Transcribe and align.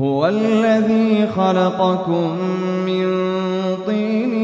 هو 0.00 0.28
الذي 0.28 1.26
خلقكم 1.26 2.36
من 2.86 3.06
طين 3.86 4.34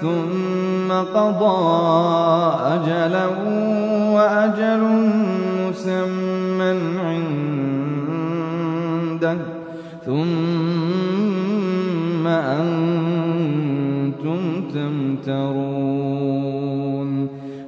ثم 0.00 0.92
قضى 0.92 1.74
أجلا 2.74 3.26
وأجل 4.12 4.82
مسمى 5.60 6.70
عنده 9.20 9.38
ثم 10.06 11.04
أنتم 12.26 13.60
تمترون. 14.74 15.63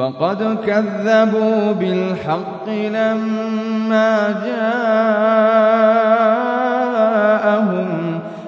فقد 0.00 0.40
كذبوا 0.66 1.72
بالحق 1.72 2.68
لما 2.68 4.40
جاءهم 7.50 7.88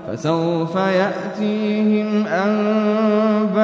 فسوف 0.08 0.76
يأتيهم 0.76 2.26
أنباء 2.26 3.62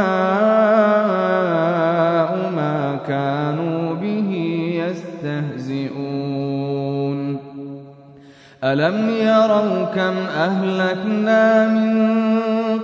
ما 2.57 2.99
كانوا 3.09 3.95
به 3.95 4.31
يستهزئون. 4.85 5.99
ألم 8.65 9.11
يروا 9.11 9.85
كم 9.95 10.15
أهلكنا 10.37 11.69
من 11.69 12.19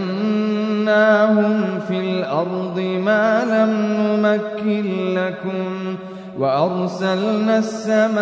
في 1.88 2.00
الأرض 2.00 2.80
ما 3.04 3.44
لم 3.44 3.98
نمكن 4.24 5.14
لكم 5.14 5.96
وأرسلنا 6.38 7.58
السماء 7.58 8.18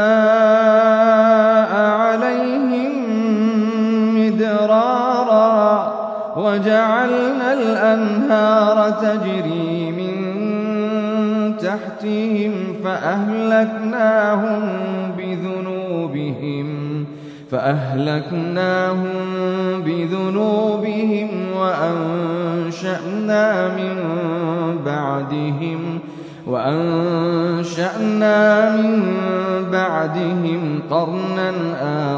عليهم 1.76 2.92
مدرارا 4.18 5.92
وجعلنا 6.36 7.52
الأنهار 7.52 8.90
تجري 8.90 9.90
من 9.90 10.16
تحتهم 11.56 12.52
فأهلكناهم 12.84 14.62
بذنوبهم 15.18 16.85
فأهلكناهم 17.50 19.06
بذنوبهم 19.86 21.28
وأنشأنا 21.58 23.68
من 23.68 23.96
بعدهم 24.86 25.98
وأنشأنا 26.46 28.40
من 28.76 29.02
بعدهم 29.72 30.80
قرنا 30.90 31.52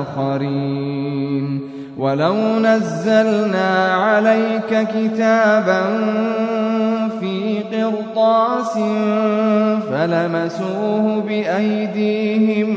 آخرين. 0.01 1.61
ولو 1.99 2.35
نزلنا 2.59 3.95
عليك 3.95 4.89
كتابا 4.89 5.83
في 7.21 7.63
قرطاس 7.73 8.79
فلمسوه 9.91 11.23
بأيديهم 11.29 12.77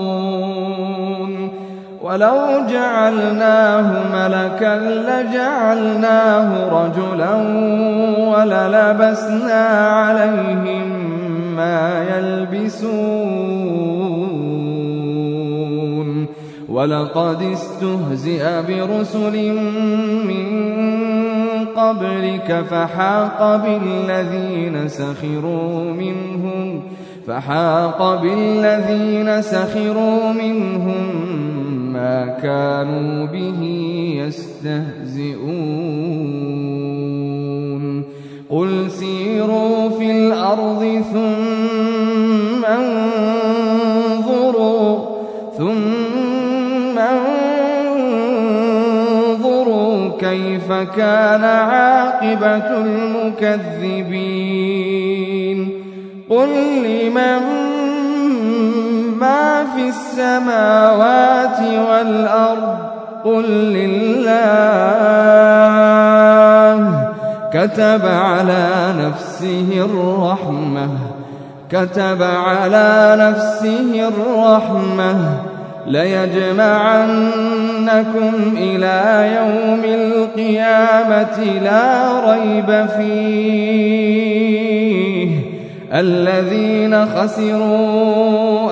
ولو 2.11 2.67
جعلناه 2.69 3.87
ملكا 4.13 4.75
لجعلناه 5.07 6.49
رجلا 6.69 7.35
وللبسنا 8.17 9.63
عليهم 9.87 10.87
ما 11.55 12.05
يلبسون 12.15 12.91
ولقد 16.69 17.41
استهزئ 17.41 18.43
برسل 18.67 19.53
من 20.27 20.45
قبلك 21.75 22.65
فحاق 22.69 23.55
بالذين 23.55 24.87
سخروا 24.87 25.83
منهم 25.93 26.81
فحاق 27.27 28.21
بالذين 28.21 29.41
سخروا 29.41 30.33
منهم 30.33 31.70
ما 31.93 32.37
كانوا 32.43 33.25
به 33.25 33.61
يستهزئون. 34.17 35.41
قل 38.49 38.91
سيروا 38.91 39.89
في 39.89 40.11
الأرض 40.11 41.03
ثم 41.13 42.65
انظروا 42.65 43.79
ثم 45.57 46.99
انظروا 48.99 50.09
كيف 50.19 50.71
كان 50.71 51.43
عاقبة 51.43 52.77
المكذبين. 52.77 54.21
قل 56.29 56.49
لمن 56.83 57.70
ما 59.21 59.65
في 59.75 59.89
السماوات 59.89 61.59
والأرض 61.89 62.77
قل 63.25 63.43
لله. 63.49 64.31
كتب 67.53 68.01
على 68.05 68.67
نفسه 68.99 69.67
الرحمة. 69.73 70.89
كتب 71.71 72.23
على 72.23 73.15
نفسه 73.19 74.07
الرحمة. 74.07 75.15
ليجمعنكم 75.87 76.73
إلى 78.57 79.29
يوم 79.35 79.81
القيامة 79.85 81.43
لا 81.63 82.19
ريب 82.31 82.85
فيه. 82.97 84.01
الذين 85.93 87.05
خسروا 87.05 88.71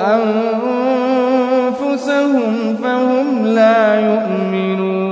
أنفسهم 1.75 2.75
فهم 2.83 3.45
لا 3.45 3.99
يؤمنون 3.99 5.09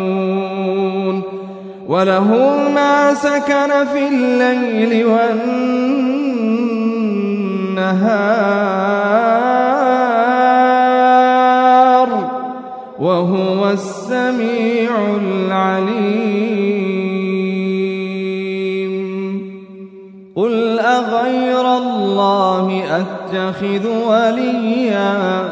وله 1.88 2.58
ما 2.76 3.14
سكن 3.14 3.86
في 3.94 4.08
الليل 4.08 5.06
والنهار 5.06 5.68
وهو 13.00 13.70
السميع 13.70 14.90
العليم 15.22 16.48
قل 20.36 20.80
أغير 20.80 21.67
الله 22.18 22.84
أتخذ 22.98 23.88
وليا 24.08 25.44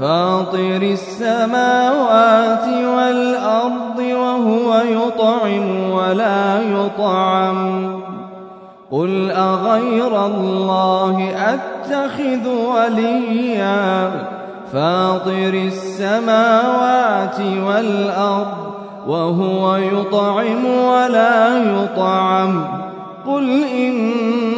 فاطر 0.00 0.82
السماوات 0.82 2.68
والأرض 2.96 3.98
وهو 3.98 4.80
يطعم 4.80 5.90
ولا 5.90 6.62
يطعم 6.62 8.00
قل 8.90 9.30
أغير 9.30 10.26
الله 10.26 11.32
أتخذ 11.36 12.48
وليا 12.48 14.10
فاطر 14.72 15.54
السماوات 15.66 17.40
والأرض 17.66 18.56
وهو 19.06 19.76
يطعم 19.76 20.66
ولا 20.66 21.58
يطعم 21.58 22.64
قل 23.26 23.62
إني 23.62 24.57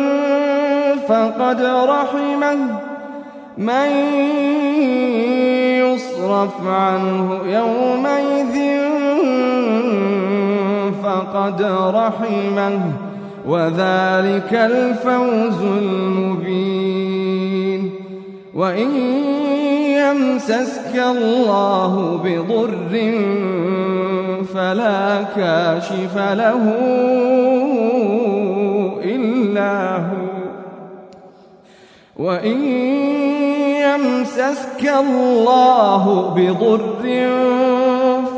فقد 1.07 1.61
رحمه. 1.89 2.79
من 3.57 3.91
يصرف 5.77 6.67
عنه 6.67 7.39
يومئذ 7.45 8.81
فقد 11.03 11.61
رحمه. 11.95 12.79
وذلك 13.47 14.53
الفوز 14.53 15.61
المبين. 15.61 17.01
وإن 18.55 18.91
يمسسك 19.97 20.95
الله 20.95 22.19
بضر 22.23 23.21
فلا 24.53 25.23
كاشف 25.35 26.17
له 26.17 26.73
إلا 29.03 29.95
هو. 29.97 30.30
وإن 32.19 32.63
يمسسك 33.81 34.93
الله 34.99 36.33
بضر 36.35 37.03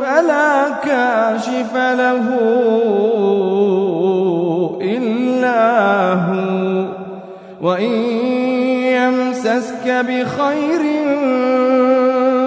فلا 0.02 0.70
كاشف 0.86 1.76
له 1.76 2.26
إلا 4.82 6.14
هو 6.14 6.86
وإن 7.62 7.92
يمسسك 8.94 9.88
بخير 9.88 10.82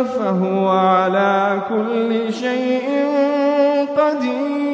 فهو 0.05 0.69
على 0.69 1.61
كل 1.69 2.32
شيء 2.32 2.88
قدير 3.96 4.65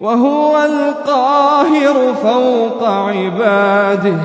وهو 0.00 0.64
القاهر 0.64 2.14
فوق 2.22 2.88
عباده 2.88 4.18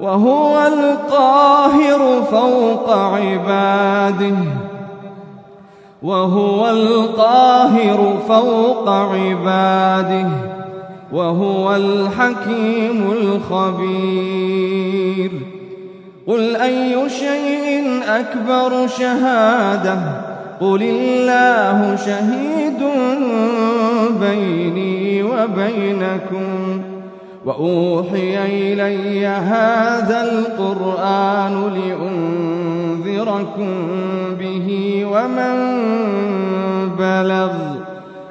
وهو 0.00 0.66
القاهر 0.66 2.22
فوق 2.30 2.90
عباده 2.90 4.34
وهو 6.02 6.70
القاهر 6.70 8.18
فوق 8.28 8.88
عباده 8.88 10.28
وهو 11.12 11.76
الحكيم 11.76 13.10
الخبير. 13.12 14.52
قل 16.26 16.56
أي 16.56 17.10
شيء 17.10 18.00
أكبر 18.08 18.86
شهادة 18.86 20.31
قل 20.62 20.82
الله 20.82 21.96
شهيد 21.96 22.82
بيني 24.20 25.22
وبينكم 25.22 26.82
وأوحي 27.46 28.38
إلي 28.72 29.26
هذا 29.26 30.22
القرآن 30.32 31.74
لأنذركم 33.06 33.74
به 34.38 34.68
ومن 35.12 35.56
بلغ 36.98 37.52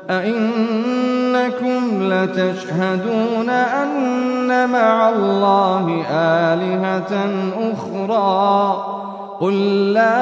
أئنكم 0.10 1.81
لتشهدون 2.01 3.50
أن 3.50 4.69
مع 4.69 5.10
الله 5.10 6.06
آلهة 6.12 7.30
أخرى 7.74 9.00
قل 9.42 9.94
لا 9.94 10.22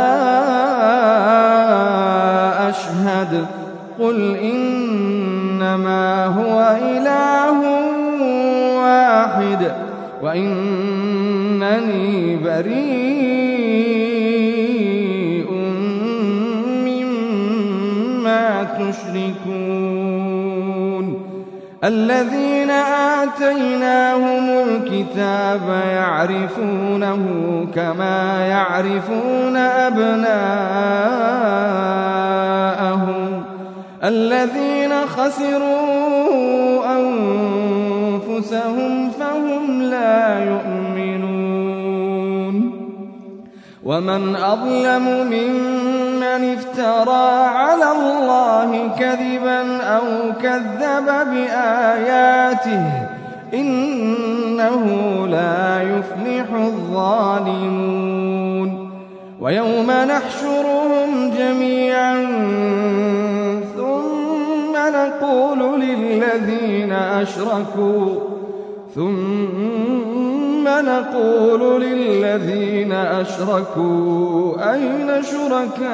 أشهد. 2.70 3.46
قل 4.00 4.36
إنما 4.36 6.26
هو 6.26 6.78
إله 6.82 7.60
واحد 8.80 9.72
وإنني 10.24 12.08
بريء 12.38 13.10
مما 16.86 18.64
تشركون. 18.64 19.69
الذين 21.84 22.70
آتيناهم 22.70 24.50
الكتاب 24.50 25.62
يعرفونه 25.92 27.24
كما 27.76 28.48
يعرفون 28.48 29.58
أبناءهم. 29.58 30.24
الذين 34.04 34.92
خسروا 35.06 36.86
أنفسهم 38.28 39.10
فهم 39.10 39.82
لا 39.82 40.40
يؤمنون. 40.46 40.80
ومن 43.84 44.36
أظلم 44.36 45.06
ممن 45.32 45.79
افترى 46.44 47.48
على 47.48 47.92
الله 47.92 48.92
كذبا 49.00 49.82
أو 49.84 50.34
كذب 50.42 51.06
بآياته 51.06 52.84
إنه 53.54 54.86
لا 55.28 55.82
يفلح 55.82 56.54
الظالمون 56.54 58.10
ويوم 59.42 59.92
نحشرهم 59.92 61.32
جميعا 61.38 62.26
ثم 63.76 64.74
نقول 64.96 65.82
للذين 65.82 66.92
أشركوا 66.92 68.16
ثم 68.96 70.09
نقول 70.82 71.82
للذين 71.82 72.92
أشركوا 72.92 74.74
أين 74.74 75.24
شركاؤكم 75.24 75.90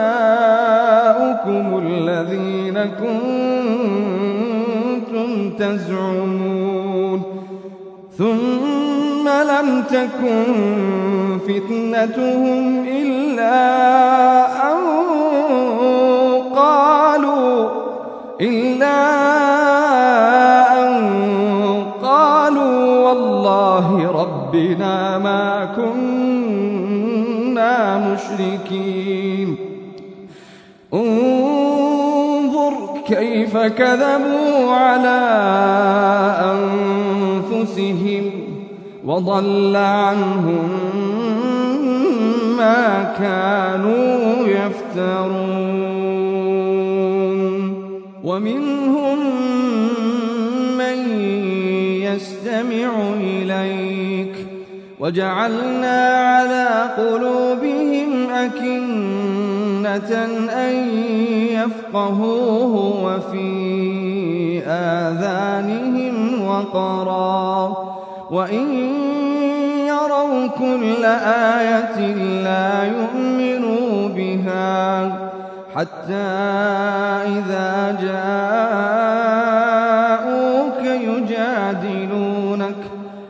الذين 1.86 2.78
كنتم 3.00 3.20
تزعمون 5.60 7.22
ثم 8.18 9.30
لم 9.30 9.84
تكن 9.90 10.44
فتنتهم 11.48 12.86
إلا 12.88 13.58
أن 14.72 14.78
قالوا 16.56 17.70
إلا 18.42 18.98
أن 20.78 20.96
قالوا 22.04 23.10
والله 23.10 24.02
ربنا 24.56 25.18
ما 25.18 25.76
كنا 25.76 26.96
مشركين. 28.08 29.56
كيف 33.08 33.58
كذبوا 33.58 34.72
على 34.72 35.22
أنفسهم 37.52 38.32
وضل 39.06 39.76
عنهم 39.76 40.70
ما 42.58 43.14
كانوا 43.20 44.48
يفترون. 44.48 45.66
ومنهم 48.24 49.20
من 50.78 50.98
يستمع 52.02 52.92
إليك 53.14 53.25
وجعلنا 55.00 56.18
على 56.18 56.90
قلوبهم 56.98 58.30
أكنة 58.30 60.12
أن 60.54 60.74
يفقهوه 61.52 63.04
وفي 63.04 64.62
آذانهم 64.68 66.48
وقرا. 66.48 67.96
وإن 68.32 68.70
يروا 69.88 70.48
كل 70.48 71.06
آية 71.56 72.14
لا 72.44 72.84
يؤمنوا 72.84 74.10
بها 74.10 75.06
حتى 75.76 76.14
إذا 77.38 77.98
جاءوك 78.02 79.22
يجادلونك 80.86 82.25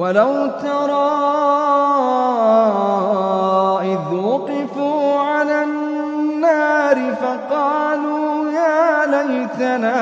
ولو 0.00 0.34
ترى 0.62 1.10
إذ 3.92 4.14
وقفوا 4.14 5.20
على 5.20 5.64
النار 5.64 6.96
فقالوا 7.22 8.50
يا 8.50 9.06
ليتنا 9.06 10.00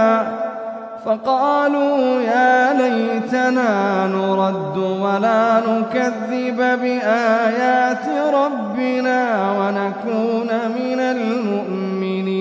فقالوا 1.04 2.20
يا 2.20 2.72
ليتنا 2.72 4.06
نرد 4.06 4.76
ولا 4.78 5.60
نكذب 5.68 6.56
بآيات 6.56 8.06
ربنا 8.34 9.52
ونكون 9.58 10.50
من 10.78 11.00
المؤمنين. 11.00 12.38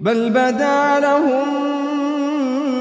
بل 0.00 0.30
بدا 0.30 1.00
لهم 1.00 1.75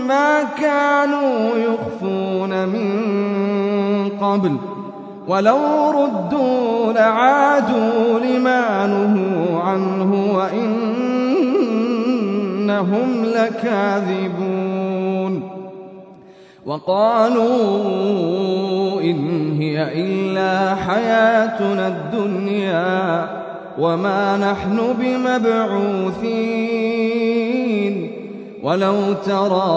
ما 0.07 0.43
كانوا 0.43 1.57
يخفون 1.57 2.67
من 2.67 4.09
قبل 4.21 4.57
ولو 5.27 5.57
ردوا 5.91 6.93
لعادوا 6.93 8.19
لما 8.19 8.87
نهوا 8.87 9.59
عنه 9.59 10.35
وإنهم 10.35 11.85
لكاذبون 13.25 14.75
وقالوا 16.65 17.51
إن 19.01 19.51
هي 19.59 20.03
إلا 20.05 20.75
حياتنا 20.75 21.87
الدنيا 21.87 23.29
وما 23.79 24.37
نحن 24.37 24.79
بمبعوثين 24.99 26.55
ولو 28.65 29.13
ترى 29.25 29.71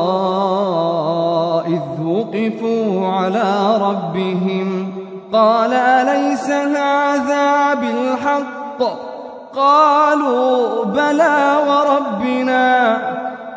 إذ 1.66 2.04
وقفوا 2.04 3.09
على 3.09 3.76
ربهم 3.80 4.92
قال 5.33 5.73
أليس 5.73 6.50
هذا 6.50 7.75
بالحق 7.75 8.83
قالوا 9.57 10.85
بلى 10.85 11.57
وربنا 11.68 12.99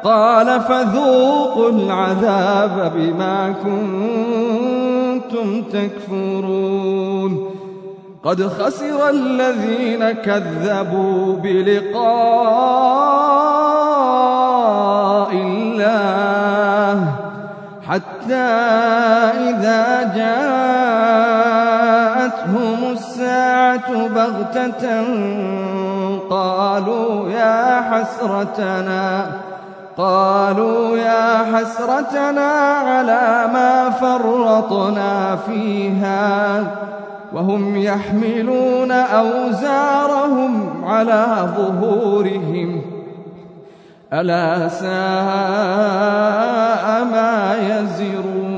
قال 0.04 0.62
فذوقوا 0.62 1.70
العذاب 1.70 2.92
بما 2.96 3.54
كنتم 3.64 5.64
تكفرون 5.64 7.51
قد 8.24 8.48
خسر 8.48 9.10
الذين 9.10 10.12
كذبوا 10.12 11.36
بلقاء 11.36 12.12
الله 15.34 17.06
حتى 17.90 18.36
إذا 19.50 20.14
جاءتهم 20.16 20.52
الساعة 22.92 24.08
بغتة 24.08 25.04
قالوا 26.30 27.30
يا 27.30 27.82
حسرتنا 27.92 29.26
قالوا 29.98 30.98
يا 30.98 31.38
حسرتنا 31.54 32.52
على 32.88 33.50
ما 33.54 33.90
فرطنا 33.90 35.36
فيها. 35.36 36.64
وهم 37.34 37.78
يحملون 37.78 38.92
أوزارهم 38.92 40.86
على 40.86 41.50
ظهورهم. 41.58 42.82
ألا 44.14 44.68
ساء 44.68 44.92
ما 47.04 47.56
يزرون. 47.70 48.52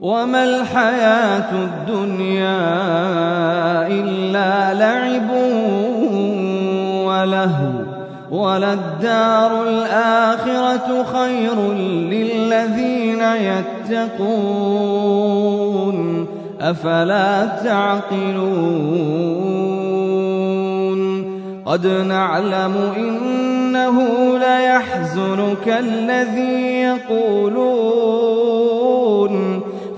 وما 0.00 0.44
الحياة 0.44 1.52
الدنيا 1.52 2.66
إلا 3.86 4.74
لعب 4.74 5.30
ولهو 7.06 7.72
وللدار 8.30 9.62
الآخرة 9.62 11.02
خير 11.02 11.72
للذين 12.12 13.22
يتقون. 13.22 15.37
أفلا 16.60 17.46
تعقلون؟ 17.64 18.58
قد 21.66 21.86
نعلم 21.86 22.74
إنه 22.96 24.02
ليحزنك 24.38 25.68
الذي 25.68 26.82
يقولون 26.82 28.08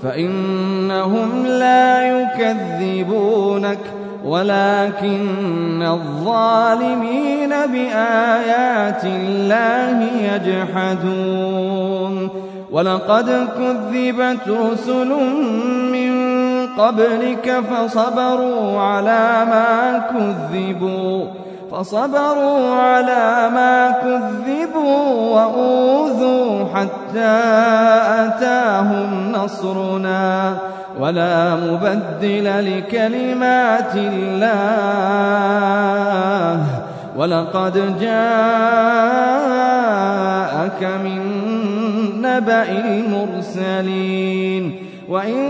فإنهم 0.03 1.45
لا 1.45 2.21
يكذبونك 2.21 3.79
ولكن 4.25 5.81
الظالمين 5.83 7.49
بآيات 7.49 9.05
الله 9.05 10.07
يجحدون. 10.33 12.29
ولقد 12.71 13.47
كذبت 13.57 14.47
رسل 14.47 15.09
من 15.91 16.11
قبلك 16.77 17.63
فصبروا 17.71 18.81
على 18.81 19.45
ما 19.45 20.01
كذبوا 20.13 21.25
فصبروا 21.71 22.75
على 22.75 23.49
ما 23.53 23.91
كذبوا 23.91 25.29
وأوذوا 25.35 26.65
حتى 26.75 27.39
أتاهم 28.25 29.31
نصرنا. 29.31 30.53
ولا 30.99 31.55
مبدل 31.55 32.77
لكلمات 32.77 33.95
الله. 33.95 34.51
ولقد 37.17 37.99
جاءك 37.99 38.11
من 40.83 41.21
نبأ 42.21 42.69
المرسلين. 42.71 44.63
وإن 45.09 45.49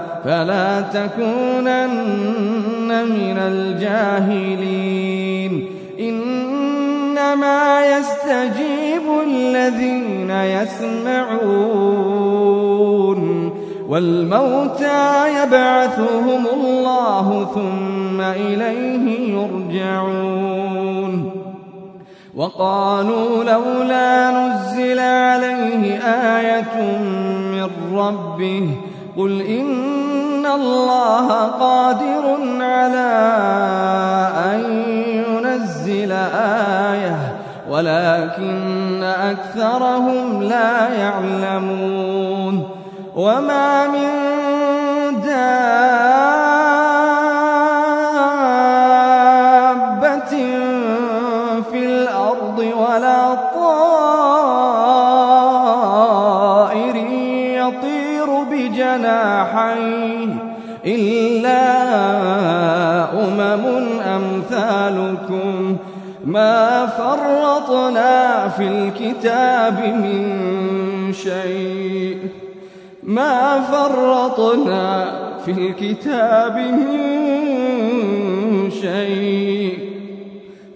فلا 0.23 0.81
تكونن 0.81 1.89
من 3.05 3.37
الجاهلين. 3.37 4.91
إنما 5.99 7.85
يستجيب 7.85 9.01
الذين 9.27 10.29
يسمعون. 10.31 11.61
والموتى 13.89 15.27
يبعثهم 15.43 16.47
الله 16.53 17.47
ثم 17.55 18.21
إليه 18.21 19.33
يرجعون. 19.33 21.31
وقالوا 22.35 23.43
لولا 23.43 24.31
نزل 24.31 24.99
عليه 24.99 25.97
آية 26.37 26.97
من 27.51 27.69
ربه 27.95 28.67
قل 29.17 29.41
إن 29.41 30.45
الله 30.45 31.27
قادر 31.47 32.37
على 32.61 33.11
أن 34.45 34.61
ينزل 35.07 36.11
آية 36.91 37.17
ولكن 37.69 39.03
أكثرهم 39.03 40.43
لا 40.43 40.93
يعلمون 40.93 42.69
وما 43.15 43.87
من 43.87 44.09
دابة 45.25 45.80
ما 66.31 66.85
فرطنا 66.85 68.49
في 68.49 68.67
الكتاب 68.67 69.79
من 69.79 71.13
شيء. 71.13 72.17
ما 73.03 73.61
فرطنا 73.61 75.11
في 75.45 75.51
الكتاب 75.51 76.57
من 76.57 77.01
شيء. 78.71 79.77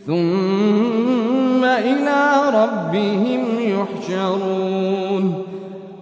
ثم 0.07 1.63
إلى 1.63 2.41
ربهم 2.53 3.45
يحشرون. 3.59 5.45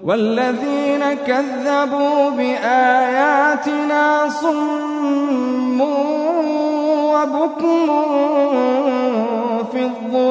والذين 0.03 1.13
كذبوا 1.27 2.29
بآياتنا 2.29 4.29
صم 4.29 5.81
وبكم 7.13 7.89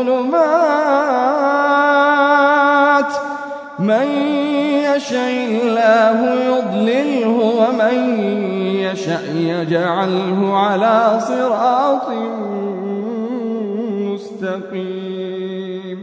الظلمات. 0.09 1.42
من 3.78 4.06
يشاء 4.97 5.61
الله 5.62 6.35
يضلله 6.35 7.28
ومن 7.28 8.21
يشاء 8.64 9.25
يجعله 9.37 10.56
على 10.56 11.21
صراط 11.21 12.09
مستقيم. 14.12 15.99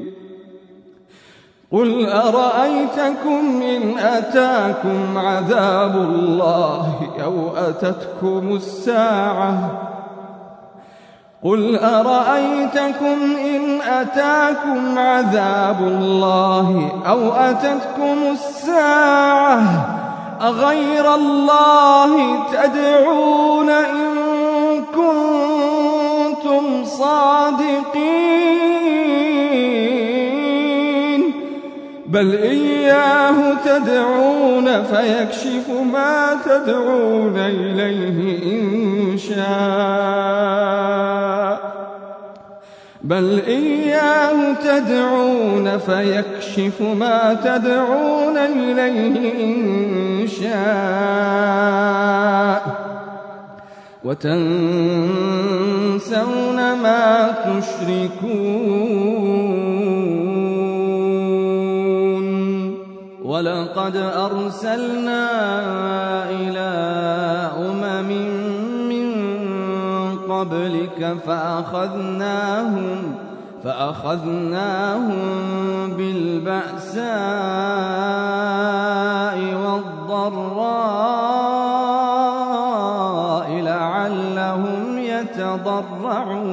قل 1.72 2.06
أرأيتكم 2.06 3.62
إن 3.62 3.98
أتاكم 3.98 5.18
عذاب 5.18 5.96
الله 5.96 7.10
أو 7.24 7.58
أتتكم 7.58 8.56
الساعة 8.56 9.90
قل 11.44 11.80
أرأيتكم 11.80 13.36
إن 13.46 13.82
أتاكم 13.82 15.00
عذاب 15.00 15.82
الله 15.82 16.92
أو 17.08 17.32
أتتكم 17.32 18.18
الساعة 18.32 19.62
أغير 20.42 21.16
الله 21.16 22.44
تدعون 22.52 23.70
إن 23.70 24.10
كنتم 24.96 26.86
صادقين 26.86 28.79
بل 32.10 32.36
إياه 32.36 33.54
تدعون 33.66 34.84
فيكشف 34.84 35.70
ما 35.94 36.38
تدعون 36.46 37.38
إليه 37.38 38.44
إن 38.44 39.18
شاء. 39.18 39.40
بل 43.02 43.42
إياه 43.48 44.54
تدعون 44.54 45.78
فيكشف 45.78 46.82
ما 46.82 47.38
تدعون 47.44 48.38
إليه 48.38 49.44
إن 49.44 50.28
شاء. 50.28 50.50
وتنسون 54.04 56.56
ما 56.56 57.36
تشركون. 57.46 59.69
ولقد 63.40 63.96
أرسلنا 63.96 65.30
إلى 66.30 66.70
أمم 67.58 68.10
من 68.92 69.08
قبلك 70.30 71.18
فأخذناهم 71.28 73.16
فأخذناهم 73.64 75.20
بالبأساء 75.98 77.08
والضراء 79.64 80.60
لعلهم 83.52 84.98
يتضرعون. 84.98 86.50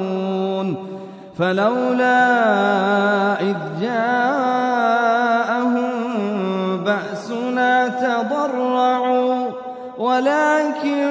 فلولا 1.38 2.20
إذ 3.40 3.56
جاءهم 3.80 5.15
تضرعوا 8.22 9.46
ولكن 9.98 11.08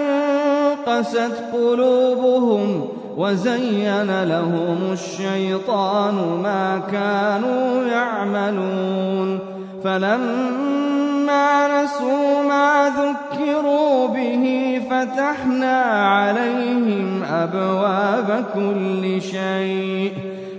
قست 0.87 1.31
قلوبهم 1.53 2.87
وزين 3.17 4.23
لهم 4.23 4.77
الشيطان 4.91 6.39
ما 6.43 6.81
كانوا 6.91 7.85
يعملون. 7.85 9.39
فلما 9.83 11.83
نسوا 11.83 12.43
ما 12.43 12.89
ذكروا 12.89 14.07
به 14.07 14.81
فتحنا 14.89 15.81
عليهم 15.81 17.23
أبواب 17.23 18.45
كل 18.53 19.21
شيء. 19.21 20.13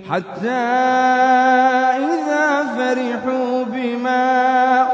حتى 0.09 0.49
إذا 1.97 2.63
فرحوا 2.77 3.63
بما 3.63 4.86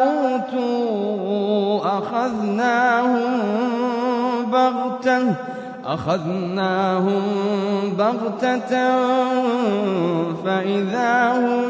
أخذناهم 1.98 3.32
بغتة 4.52 5.34
أخذناهم 5.86 7.22
بغتة 7.98 8.72
فإذا 10.46 11.32
هم 11.34 11.64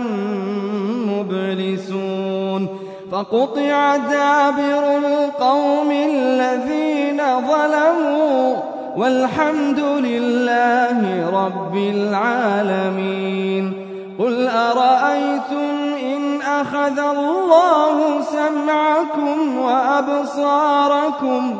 مبلسون. 1.20 2.68
فقطع 3.12 3.98
دابر 3.98 4.98
القوم 4.98 5.92
الذين 5.92 7.22
ظلموا 7.48 8.56
والحمد 8.98 9.80
لله 9.80 11.30
رب 11.46 11.76
العالمين. 11.76 13.74
قل 14.20 14.48
أرأيتم 14.48 15.93
أخذ 16.62 17.00
الله 17.00 18.22
سمعكم 18.22 19.58
وأبصاركم 19.58 21.56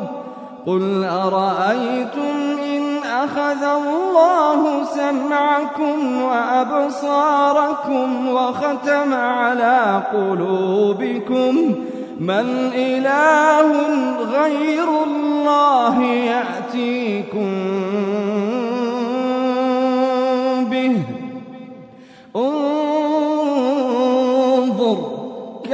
قل 0.66 1.04
أرأيتم 1.04 2.58
إن 2.74 2.98
أخذ 3.24 3.62
الله 3.62 4.84
سمعكم 4.84 6.22
وأبصاركم 6.22 8.08
وختم 8.28 9.14
على 9.14 10.02
قلوبكم 10.12 11.74
من 12.20 12.70
إله 12.74 13.72
غير 14.32 14.88
الله 15.06 16.02
يأتيكم 16.04 17.64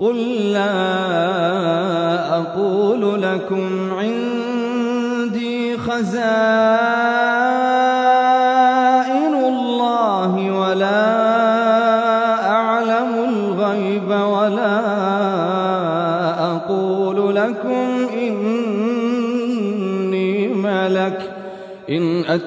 قل 0.00 0.16
لا 0.52 0.74
أقول 2.36 3.22
لكم 3.22 3.92
عندي 3.92 5.78
خزائن 5.78 7.53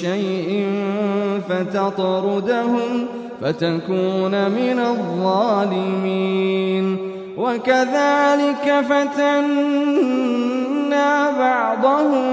شيء 0.00 0.66
فتطردهم 1.48 3.06
فتكون 3.42 4.50
من 4.50 4.78
الظالمين. 4.78 6.30
وكذلك 7.36 8.84
فتنا 8.88 9.90
بعضهم 11.38 12.24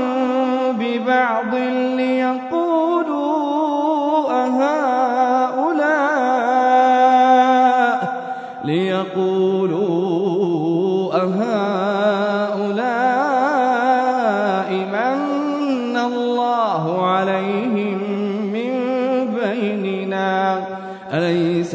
ببعض 0.80 1.56
ليقولوا 1.96 3.28
أهؤلاء 4.32 4.97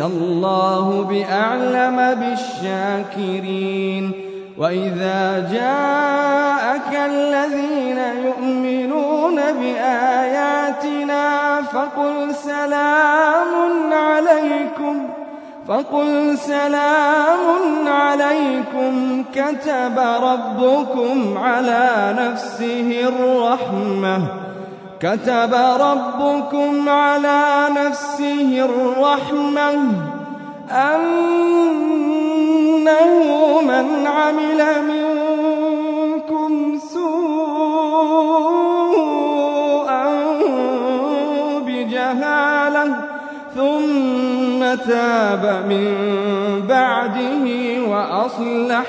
الله 0.07 1.03
بأعلم 1.11 2.15
بالشاكرين. 2.15 4.13
وإذا 4.59 5.49
جاءك 5.53 7.11
الذين 7.11 7.99
يؤمنون 8.27 9.37
بآياتنا 9.37 11.23
فقل 11.63 12.35
سلام 12.35 13.93
عليكم. 13.93 15.09
فقل 15.69 16.39
سلام 16.39 17.89
عليكم. 17.89 19.25
كتب 19.35 19.99
ربكم 20.23 21.39
على 21.39 22.15
نفسه 22.19 23.09
الرحمة. 23.09 24.19
كتب 25.03 25.55
ربكم 25.81 26.89
على 26.89 27.69
نفسه 27.77 28.65
الرحمة 28.65 29.73
أنه 30.71 32.11
من 33.63 34.07
عمل 34.07 34.63
منكم 34.89 36.79
سوءا 36.79 38.13
بجهالة 41.67 42.97
ثم 43.55 44.75
تاب 44.89 45.65
من 45.69 45.95
بعده 46.69 47.47
وأصلح 47.89 48.87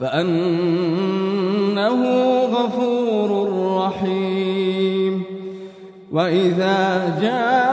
فأنه 0.00 1.16
غفور 2.44 3.30
رحيم 3.86 4.55
وإذا 6.16 6.78
جاءك 7.20 7.66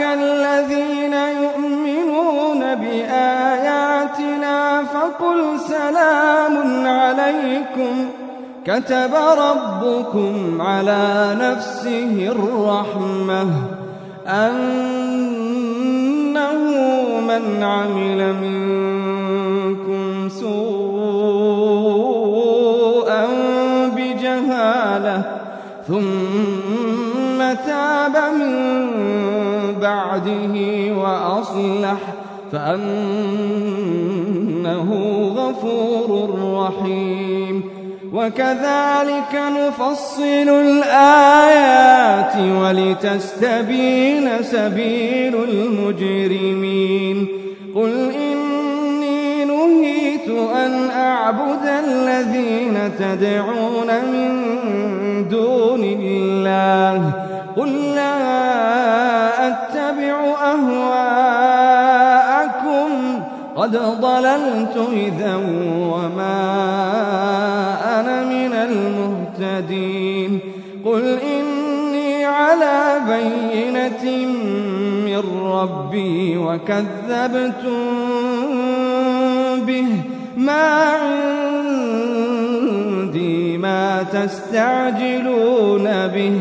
الذين 0.00 1.14
يؤمنون 1.42 2.60
بآياتنا 2.74 4.56
فقل 4.84 5.60
سلام 5.68 6.86
عليكم 6.86 8.08
كتب 8.64 9.14
ربكم 9.38 10.62
على 10.62 11.36
نفسه 11.40 12.28
الرحمة 12.32 13.46
أنه 14.26 14.58
من 17.20 17.62
عمل 17.62 18.34
منكم 18.42 20.28
سوءا 20.28 20.87
ثم 25.88 27.38
تاب 27.66 28.16
من 28.34 28.54
بعده 29.80 30.54
وأصلح 30.94 31.98
فأنه 32.52 32.88
غفور 35.36 36.08
رحيم. 36.54 37.62
وكذلك 38.14 39.40
نفصل 39.58 40.48
الآيات 40.48 42.36
ولتستبين 42.62 44.28
سبيل 44.42 45.34
المجرمين. 45.48 47.26
قل 47.74 48.10
أن 50.30 50.90
أعبد 50.90 51.66
الذين 51.84 52.92
تدعون 52.98 53.86
من 54.12 54.48
دون 55.28 55.84
الله 55.84 57.12
قل 57.56 57.68
لا 57.94 58.18
أتبع 59.48 60.16
أهواءكم 60.52 61.68
قد 63.56 63.76
ضللت 63.76 64.76
إذا 64.92 65.36
وما 65.92 66.40
أنا 68.00 68.24
من 68.24 68.52
المهتدين 68.52 70.40
قل 70.84 71.18
إني 71.18 72.24
على 72.24 73.00
بينة 73.08 74.26
من 75.04 75.22
ربي 75.44 76.36
وكذبتم 76.36 77.84
به 79.66 80.17
ما 80.38 80.84
عندي 82.94 83.58
ما 83.58 84.02
تستعجلون 84.02 85.84
به. 85.84 86.40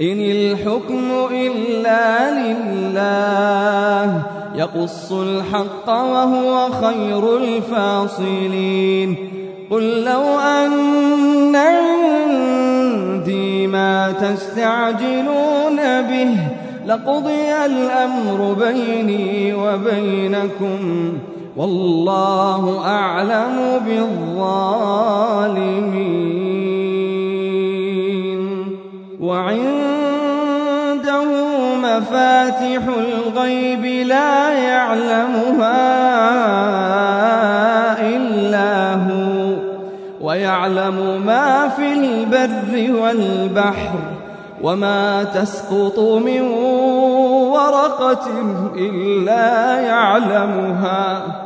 إن 0.00 0.20
الحكم 0.20 1.10
إلا 1.30 2.30
لله 2.30 4.22
يقص 4.54 5.12
الحق 5.12 5.88
وهو 5.88 6.70
خير 6.70 7.36
الفاصلين. 7.36 9.16
قل 9.70 10.04
لو 10.04 10.38
أن 10.38 11.56
عندي 11.56 13.66
ما 13.66 14.12
تستعجلون 14.12 16.02
به 16.02 16.36
لقضي 16.86 17.66
الأمر 17.66 18.52
بيني 18.52 19.54
وبينكم. 19.54 21.12
والله 21.56 22.84
أعلم 22.86 23.80
بالظالمين. 23.86 24.96
وعنده 29.20 30.26
مفاتح 31.82 32.82
الغيب 32.98 33.84
لا 34.06 34.52
يعلمها 34.52 35.76
إلا 38.00 38.94
هو 38.94 39.56
ويعلم 40.20 41.22
ما 41.26 41.68
في 41.68 41.92
البر 41.92 42.92
والبحر 43.02 43.98
وما 44.62 45.24
تسقط 45.24 45.98
من 45.98 46.40
ورقة 47.50 48.26
إلا 48.76 49.80
يعلمها. 49.80 51.45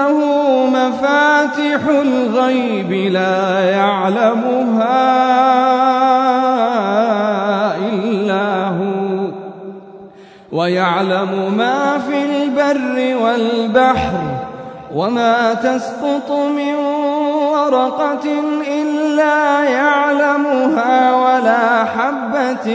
وعنده 0.00 0.66
مفاتح 0.66 1.88
الغيب 1.88 2.92
لا 3.12 3.60
يعلمها 3.70 4.96
إلا 7.76 8.64
هو 8.64 9.30
ويعلم 10.52 11.54
ما 11.56 11.98
في 11.98 12.24
البر 12.24 13.24
والبحر 13.24 14.20
وما 14.94 15.54
تسقط 15.54 16.30
من 16.30 16.74
ورقة 17.52 18.26
إلا 18.68 19.64
يعلمها 19.64 21.14
ولا 21.14 21.84
حبة 21.84 22.74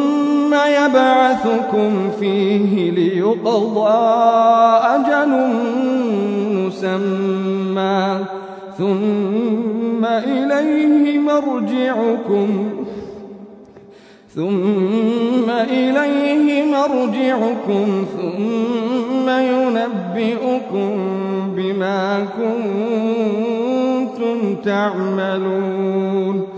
يبعثكم 0.85 2.11
فيه 2.19 2.91
ليقضى 2.91 3.89
أجل 4.83 5.29
مسمى. 6.55 8.17
ثم 8.77 10.05
إليه 10.05 11.19
مرجعكم. 11.19 12.69
ثم 14.35 15.49
إليه 15.49 16.63
مرجعكم. 16.65 18.05
ثم 18.17 19.29
ينبئكم 19.29 20.91
بما 21.55 22.25
كنتم 22.37 23.75
تعملون. 24.55 26.50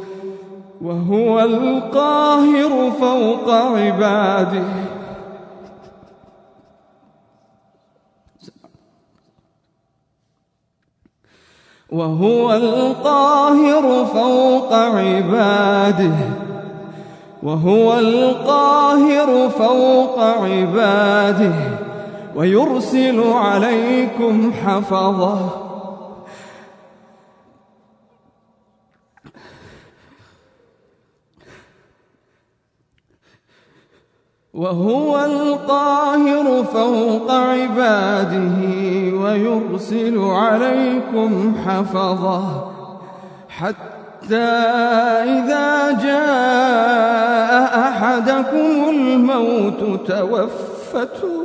وهو 0.84 1.39
القاهر 1.39 2.91
فوق 3.00 3.50
عباده. 3.50 4.63
وهو 11.91 12.54
القاهر 12.54 14.06
فوق 14.06 14.74
عباده. 14.74 16.15
وهو 17.43 18.00
القاهر 18.00 19.50
فوق 19.50 20.19
عباده. 20.19 21.54
ويرسل 22.36 23.24
عليكم 23.24 24.54
حفظه. 24.54 25.62
وهو 34.53 35.25
القاهر 35.25 36.63
فوق 36.63 37.31
عباده 37.31 38.57
ويرسل 39.17 40.17
عليكم 40.17 41.55
حفظه 41.65 42.71
حتى 43.49 44.53
إذا 45.25 45.91
جاء 45.91 47.79
أحدكم 47.79 48.89
الموت 48.89 50.07
توفته. 50.07 51.43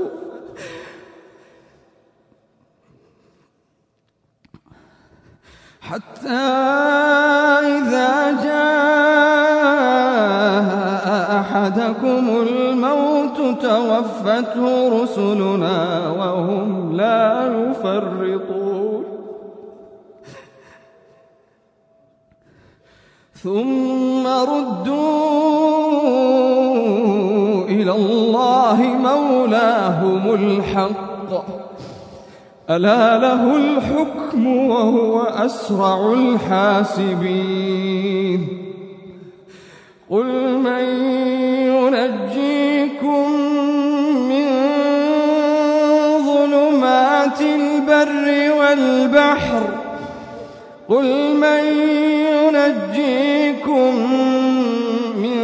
حتى 5.81 6.31
إذا 7.65 8.31
جاء 8.45 8.69
أحدكم 11.41 12.29
الموت 12.29 12.68
توفته 13.99 15.03
رسلنا 15.03 16.11
وهم 16.11 16.93
لا 16.97 17.47
يفرطون. 17.47 19.05
ثم 23.35 24.27
ردوا 24.27 24.99
إلى 27.69 27.93
الله 27.93 28.77
مولاهم 28.83 30.35
الحق. 30.35 31.31
ألا 32.71 33.19
له 33.19 33.57
الحكم 33.57 34.47
وهو 34.47 35.23
أسرع 35.23 36.13
الحاسبين. 36.13 37.29
قل 40.11 40.59
من 40.59 40.85
والبحر 48.69 49.63
قل 50.89 51.37
من 51.37 51.65
ينجيكم 52.45 53.95
من 55.17 55.39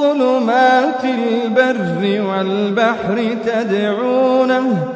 ظلمات 0.00 1.04
البر 1.04 2.22
والبحر 2.28 3.36
تدعونه 3.46 4.88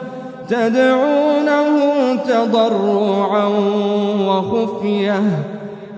تدعونه 0.49 1.69
تضرعا 2.15 3.47
وخفية 4.29 5.23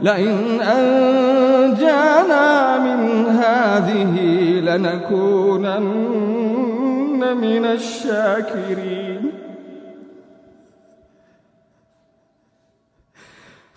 لئن 0.02 0.60
أنجانا 0.60 2.48
من 2.78 3.26
هذه 3.26 4.16
لنكونن 4.60 5.90
من 7.36 7.64
الشاكرين 7.64 9.09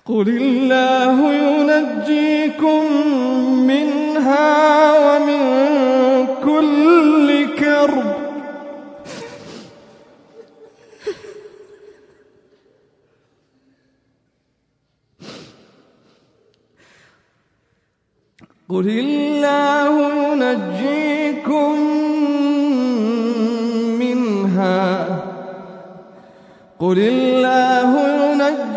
قل 0.06 0.30
الله 0.30 1.34
ينجيكم 1.34 2.84
منها 3.68 4.48
ومن 5.00 6.28
كل 6.44 7.48
كرب 7.60 8.14
قل 18.70 18.90
الله 18.90 19.96
ينجيكم 20.34 21.80
منها 24.00 25.06
قل 26.80 27.00
الله 27.00 28.08
ينجيكم 28.08 28.73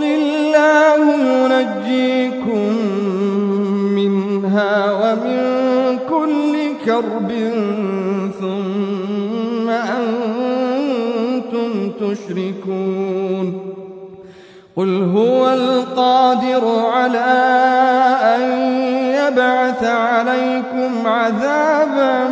قل 0.00 0.06
الله 0.06 1.04
ينجيكم 1.44 2.72
منها 3.94 4.92
ومن 4.92 5.40
كل 6.08 6.54
كرب 6.84 7.30
ثم 8.40 9.68
أنتم 9.68 10.90
تشركون 12.00 13.46
قل 14.76 15.02
هو 15.16 15.52
القادر 15.52 16.64
على 16.92 17.32
أن 18.36 18.42
يبعث 19.12 19.84
عليكم 19.84 21.06
عذابا 21.06 22.28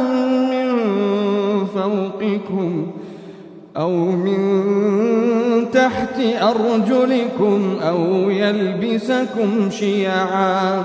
من 0.51 0.69
فوقكم 1.67 2.87
أو 3.77 3.91
من 3.91 4.98
تحت 5.89 6.21
أرجلكم 6.43 7.77
أو 7.89 8.31
يلبسكم 8.31 9.71
شيعا 9.71 10.85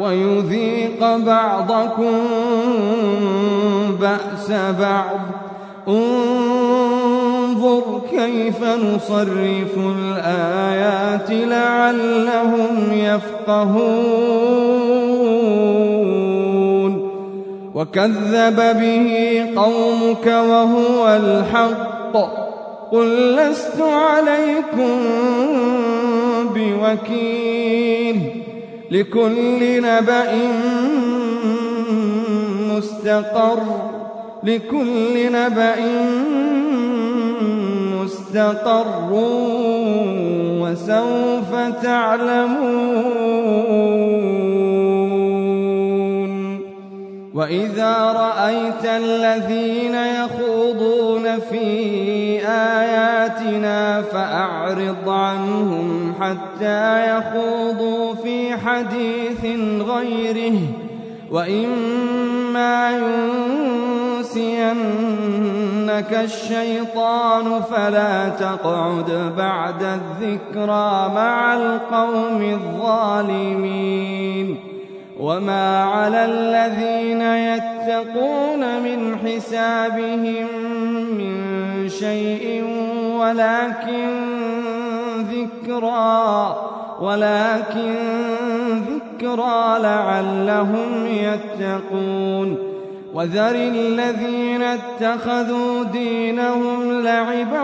ويذيق 0.00 1.16
بعضكم 1.16 2.12
بأس 4.00 4.52
بعض. 4.80 5.20
انظر 5.88 7.82
كيف 8.10 8.62
نصرف 8.64 9.76
الآيات 9.76 11.30
لعلهم 11.30 12.92
يفقهون. 12.92 14.14
وكذب 17.74 18.56
به 18.56 19.08
قومك 19.56 20.26
وهو 20.26 21.08
الحق. 21.08 22.43
قل 22.94 23.36
لست 23.36 23.80
عليكم 23.80 24.98
بوكيل 26.54 28.20
لكل 28.90 29.82
نبأ 29.82 30.32
مستقر 32.70 33.60
لكل 34.42 35.32
نبأ 35.32 35.76
مستقر 38.00 39.10
وسوف 40.60 41.50
تعلمون 41.82 43.14
وإذا 47.34 48.12
رأيت 48.12 48.84
الذين 48.84 49.94
يخوضون 49.94 51.40
في 51.40 51.66
آياتنا 52.48 54.02
فأعرض 54.02 55.08
عنهم 55.08 56.14
حتى 56.20 57.16
يخوضوا 57.16 58.14
في 58.14 58.56
حديث 58.56 59.44
غيره 59.80 60.58
وإما 61.30 62.90
ينسينك 64.18 64.64
الشيطان 66.24 67.62
فلا 67.62 68.28
تقعد 68.28 69.32
بعد 69.36 69.82
الذكرى 69.82 71.10
مع 71.14 71.54
القوم 71.54 72.42
الظالمين 72.42 73.94
وما 75.20 75.84
على 75.84 76.24
الذين 76.24 77.20
يتقون 77.20 78.82
من 78.82 79.16
حسابهم 79.18 80.46
من 81.18 81.88
شيء 81.88 82.64
ولكن 83.18 84.08
ذكرى 85.18 86.56
ولكن 87.00 87.94
ذكرى 88.90 89.78
لعلهم 89.78 91.06
يتقون 91.06 92.74
وذر 93.14 93.54
الذين 93.54 94.62
اتخذوا 94.62 95.84
دينهم 95.84 97.02
لعبا 97.02 97.62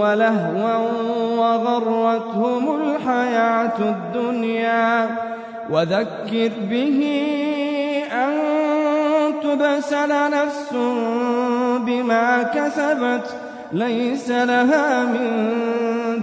ولهوا 0.00 0.76
وغرتهم 1.38 2.80
الحياة 2.80 3.78
الدنيا 3.78 5.10
وذكر 5.70 6.50
به 6.70 7.00
أن 8.12 8.32
تبسل 9.42 10.30
نفس 10.30 10.72
بما 11.86 12.42
كسبت 12.42 13.36
ليس 13.72 14.30
لها 14.30 15.04
من 15.04 15.52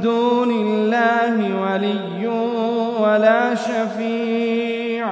دون 0.02 0.52
الله 0.52 1.62
ولي 1.62 2.28
ولا 3.00 3.56
شفيع. 3.56 5.08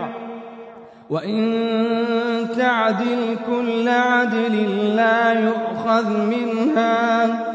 وإن 1.09 2.47
تعدل 2.57 3.37
كل 3.47 3.89
عدل 3.89 4.95
لا 4.95 5.33
يؤخذ 5.33 6.17
منها. 6.17 7.54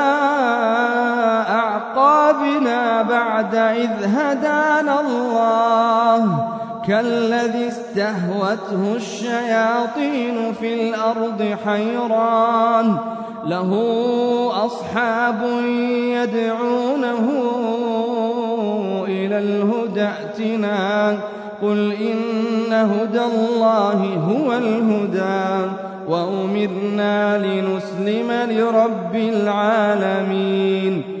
أعقابنا 2.31 3.01
بعد 3.01 3.55
إذ 3.55 3.89
هدانا 4.03 5.01
الله. 5.01 6.47
كالذي 6.87 7.67
استهوته 7.67 8.95
الشياطين 8.95 10.53
في 10.59 10.73
الأرض 10.73 11.57
حيران. 11.65 12.95
له 13.45 13.71
أصحاب 14.65 15.41
يدعونه 15.97 17.29
إلى 19.07 19.39
الهدى 19.39 20.03
ائتنا. 20.03 21.17
قل 21.61 21.93
إن 21.93 22.73
هدى 22.73 23.21
الله 23.21 24.19
هو 24.29 24.53
الهدى. 24.53 25.71
وأمرنا 26.07 27.37
لنسلم 27.37 28.31
لرب 28.31 29.15
العالمين. 29.15 31.20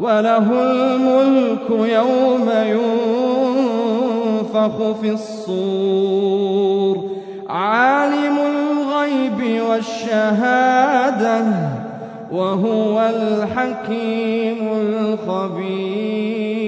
وله 0.00 0.62
الملك 0.62 1.70
يوم 1.70 2.50
ينفخ 4.54 4.76
في 5.00 5.10
الصور. 5.10 6.96
عالم 7.48 8.38
الغيب 8.38 9.62
والشهادة 9.70 11.44
وهو 12.32 13.00
الحكيم 13.00 14.68
الخبير. 14.72 16.63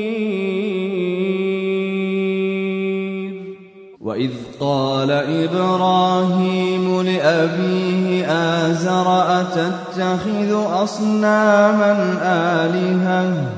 وإذ 4.07 4.31
قال 4.61 5.11
إبراهيم 5.11 7.03
لأبيه 7.03 8.27
آزر 8.27 9.41
أتتخذ 9.41 10.83
أصناما 10.83 12.19
آلهة؟ 12.23 13.53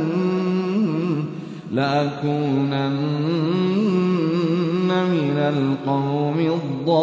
لأكونن 1.71 2.91
من 4.87 5.37
القوم 5.37 6.39
الضالين. 6.39 7.01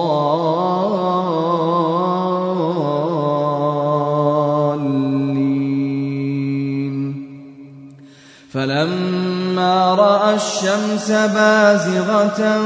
فلما 8.50 9.94
رأى 9.94 10.34
الشمس 10.34 11.10
بازغة 11.10 12.60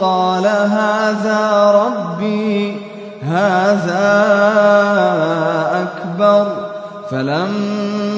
قال 0.00 0.46
هذا 0.46 1.70
ربي 1.70 2.76
هذا 3.22 4.14
أكبر. 5.82 6.46
فلما 7.10 8.03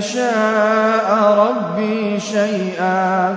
يشاء 0.00 1.36
ربي 1.38 2.20
شيئا. 2.20 3.36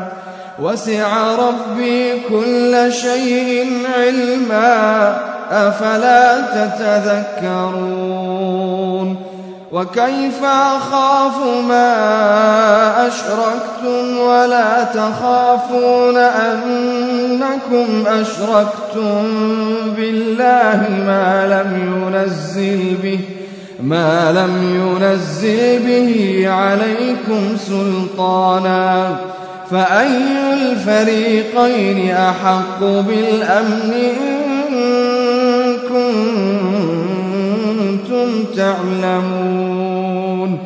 وسع 0.59 1.35
ربي 1.35 2.19
كل 2.29 2.93
شيء 2.93 3.67
علما. 3.97 5.17
أفلا 5.51 6.41
تتذكرون؟ 6.41 8.13
وكيف 9.71 10.43
أخاف 10.43 11.33
ما 11.67 13.07
أشركتم 13.07 14.17
ولا 14.17 14.83
تخافون 14.83 16.17
أنكم 16.17 18.03
أشركتم 18.07 19.23
بالله 19.97 20.85
ما 21.07 21.47
لم 21.47 22.03
ينزل 22.03 22.97
به 23.03 23.19
ما 23.83 24.31
لم 24.31 24.75
ينزل 24.75 25.79
به 25.79 26.43
عليكم 26.49 27.57
سلطانا 27.57 29.15
فأي 29.71 30.17
الفريقين 30.53 32.11
أحق 32.11 32.79
بالأمن 32.79 33.93
إن 33.93 34.33
كنتم 37.99 38.43
تعلمون 38.57 40.57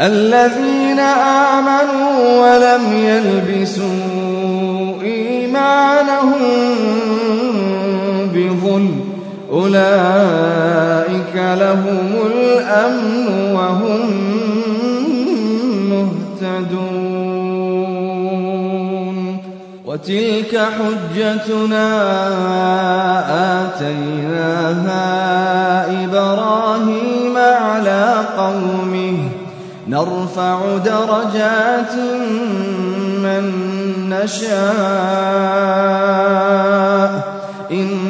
الذين 0.00 0.98
آمنوا 1.58 2.40
ولم 2.40 2.92
يلبسوا 2.92 3.82
إيمانهم 5.02 6.40
بظلم 8.34 9.09
أولئك 9.52 11.34
لهم 11.34 12.12
الأمن 12.26 13.26
وهم 13.54 14.00
مهتدون. 15.90 17.00
وتلك 19.86 20.52
حجتنا 20.78 21.88
آتيناها 23.62 25.04
إبراهيم 26.04 27.36
على 27.38 28.14
قومه. 28.38 29.18
نرفع 29.88 30.58
درجات 30.84 31.94
من 33.22 33.44
نشاء. 34.10 34.60
إن 37.72 38.09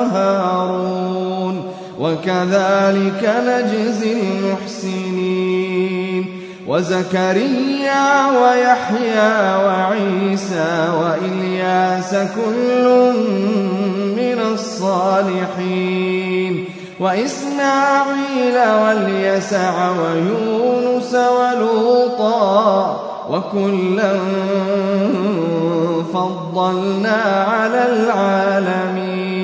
وهارون. 0.00 1.64
وكذلك 2.00 3.34
نجزي 3.46 4.12
المحسنين. 4.12 6.24
وزكريا 6.68 8.06
ويحيى 8.42 9.34
وعيسى 9.66 10.72
وإلياس 11.00 12.14
كل 12.14 12.84
من 14.16 14.38
الصالحين. 14.52 16.54
وإسماعيل 17.00 18.56
واليسع 18.82 19.90
ويونس 19.90 21.14
ولوطا 21.14 23.00
وكلا 23.30 24.16
فضلنا 26.14 27.20
على 27.48 27.82
العالمين. 27.92 29.43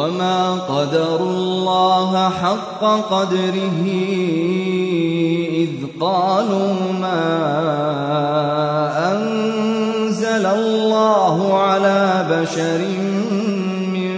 وما 0.00 0.52
قدر 0.54 1.16
الله 1.16 2.28
حق 2.28 2.84
قدره 3.10 3.84
إذ 5.52 5.70
قالوا 6.00 6.92
ما 7.00 7.24
أنزل 9.12 10.46
الله 10.46 11.58
على 11.58 12.26
بشر 12.30 12.80
من 13.92 14.16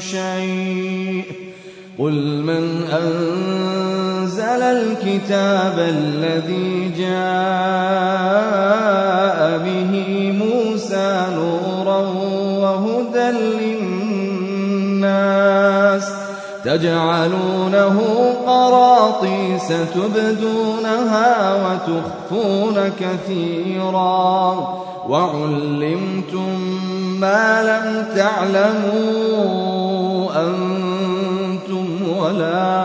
شيء 0.00 1.24
قل 1.98 2.42
من 2.42 2.82
أنزل 2.82 4.62
الكتاب 4.62 5.78
الذي 5.78 6.92
جاء 6.98 8.27
تجعلونه 16.64 17.96
قراطيس 18.46 19.68
تبدونها 19.68 21.54
وتخفون 21.54 22.76
كثيرا. 23.00 24.78
وعلمتم 25.08 26.60
ما 27.20 27.62
لم 27.62 28.06
تعلموا 28.16 29.48
أنتم 30.46 31.86
ولا 32.18 32.84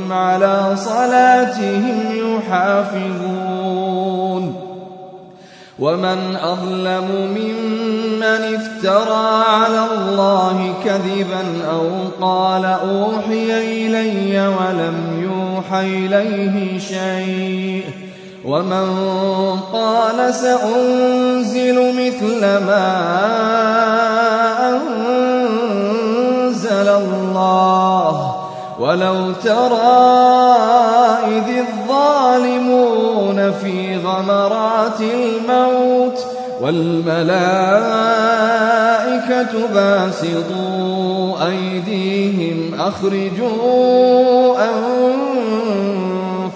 على 0.11 0.75
صلاتهم 0.75 1.99
يحافظون. 2.13 3.51
ومن 5.79 6.35
أظلم 6.35 7.07
ممن 7.35 8.23
افترى 8.23 9.43
على 9.45 9.85
الله 9.93 10.73
كذبا 10.85 11.43
أو 11.71 11.87
قال 12.27 12.65
أوحي 12.65 13.87
إلي 13.87 14.47
ولم 14.47 14.97
يوحى 15.23 15.81
إليه 16.05 16.79
شيء. 16.79 17.85
ومن 18.45 18.87
قال 19.73 20.33
سأنزل 20.33 21.93
مثل 21.93 22.41
ما 22.41 22.87
أنزل 26.49 26.87
الله. 26.87 28.30
ولو 28.81 29.31
ترى 29.43 30.11
إذ 31.27 31.47
الظالمون 31.57 33.51
في 33.51 33.97
غمرات 33.97 35.01
الموت 35.01 36.25
والملائكة 36.61 37.27
باسطوا 39.73 41.47
أيديهم 41.47 42.79
أخرجوا 42.79 44.57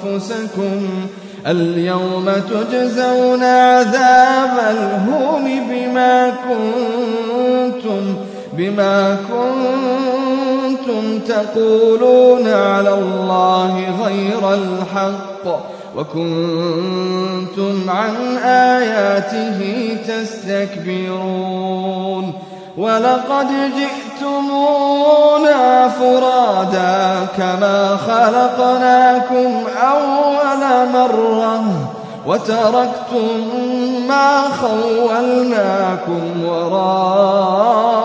أنفسكم 0.04 0.90
اليوم 1.48 2.32
تجزون 2.50 3.44
عذاب 3.44 4.60
الهون 4.72 5.46
بما 5.70 6.30
كنتم 6.30 8.16
بما 8.54 9.18
كنتم 10.86 11.20
تقولون 11.20 12.48
على 12.48 12.94
الله 12.94 14.04
غير 14.06 14.54
الحق 14.54 15.46
وكنتم 15.98 17.90
عن 17.90 18.38
آياته 18.38 19.98
تستكبرون 20.08 21.54
ولقد 22.78 23.48
جئتمونا 23.76 25.90
فرادا 25.90 27.28
كما 27.38 27.98
خلقناكم 27.98 29.64
أول 29.82 30.90
مرة 30.94 31.64
وتركتم 32.28 33.38
ما 34.08 34.42
خولناكم 34.62 36.44
وراء 36.46 38.05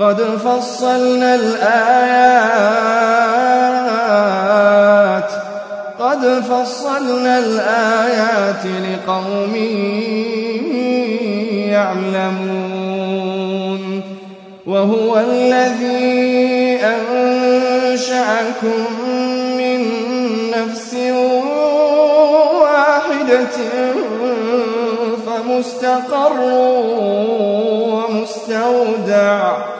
قد 0.00 0.20
فصلنا 0.20 1.34
الآيات. 1.34 1.60
قد 6.00 6.42
فصلنا 6.50 7.38
الآيات 7.38 8.64
لقوم 8.66 9.56
يعلمون. 11.70 12.82
وهو 14.66 15.18
الذي 15.18 16.78
أنشأكم 16.84 18.00
من 19.56 19.80
نفس 20.50 20.94
واحدة 22.60 23.56
فمستقر 25.26 26.40
ومستودع. 27.90 29.79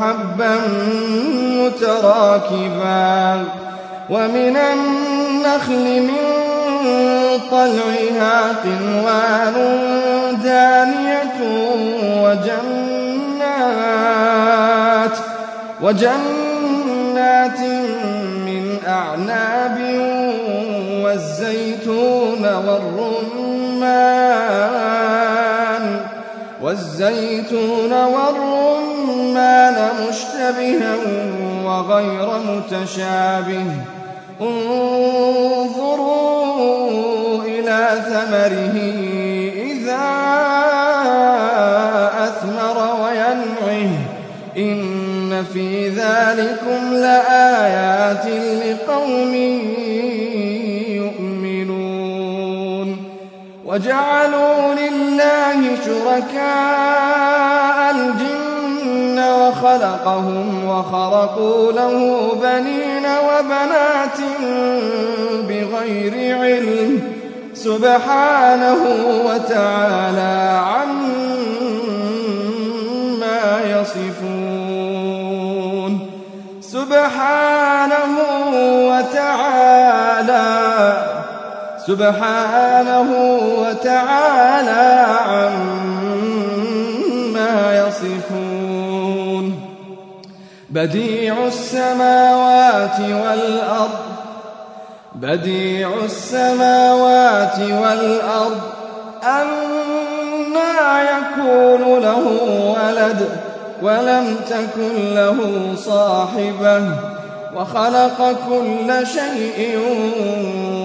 حبا 0.00 0.54
متراكبا 1.64 3.44
ومن 4.10 4.56
النخل 4.56 6.02
من 6.02 6.36
طلعها 7.50 8.52
قنوان 8.64 9.54
دانية 10.44 11.38
وجنات 12.22 13.56
وجنات 15.82 17.60
من 18.46 18.64
أعناب 18.88 19.78
والزيتون 21.04 22.44
والرمان 22.66 23.86
والزيتون 26.62 27.92
والرمان 27.92 28.45
مشتبها 30.50 30.96
وغير 31.64 32.28
متشابه. 32.38 33.66
انظروا 34.40 36.12
إلى 37.42 37.88
ثمره 38.06 38.76
إذا 39.72 40.06
أثمر 42.24 42.76
وينعه. 43.02 43.92
إن 44.56 45.44
في 45.52 45.68
ذلكم 45.88 46.80
لآيات 46.92 48.26
لقوم 48.66 49.34
يؤمنون. 50.88 52.88
وجعلوا 53.66 54.74
لله 54.74 55.58
شركاء 55.86 57.78
الجن 57.90 58.35
وخلقهم 59.36 60.64
وخرقوا 60.68 61.72
له 61.72 62.32
بنين 62.42 63.06
وبنات 63.28 64.18
بغير 65.48 66.38
علم 66.38 67.00
سبحانه 67.54 68.82
وتعالى 69.24 70.60
عما 70.66 71.06
يصفون 73.64 74.46
سبحانه 76.60 78.14
وتعالى 78.88 80.46
سبحانه 81.86 83.10
وتعالى 83.58 85.06
عما 85.28 85.95
بديع 90.76 91.46
السماوات 91.46 93.00
والأرض 93.00 93.98
بديع 95.14 95.90
السماوات 96.04 97.58
والأرض 97.58 98.60
أنا 99.24 101.02
يكون 101.02 101.98
له 102.02 102.24
ولد 102.76 103.28
ولم 103.82 104.36
تكن 104.50 105.14
له 105.14 105.38
صاحبة 105.76 106.82
وخلق 107.56 108.36
كل 108.48 109.06
شيء 109.06 109.78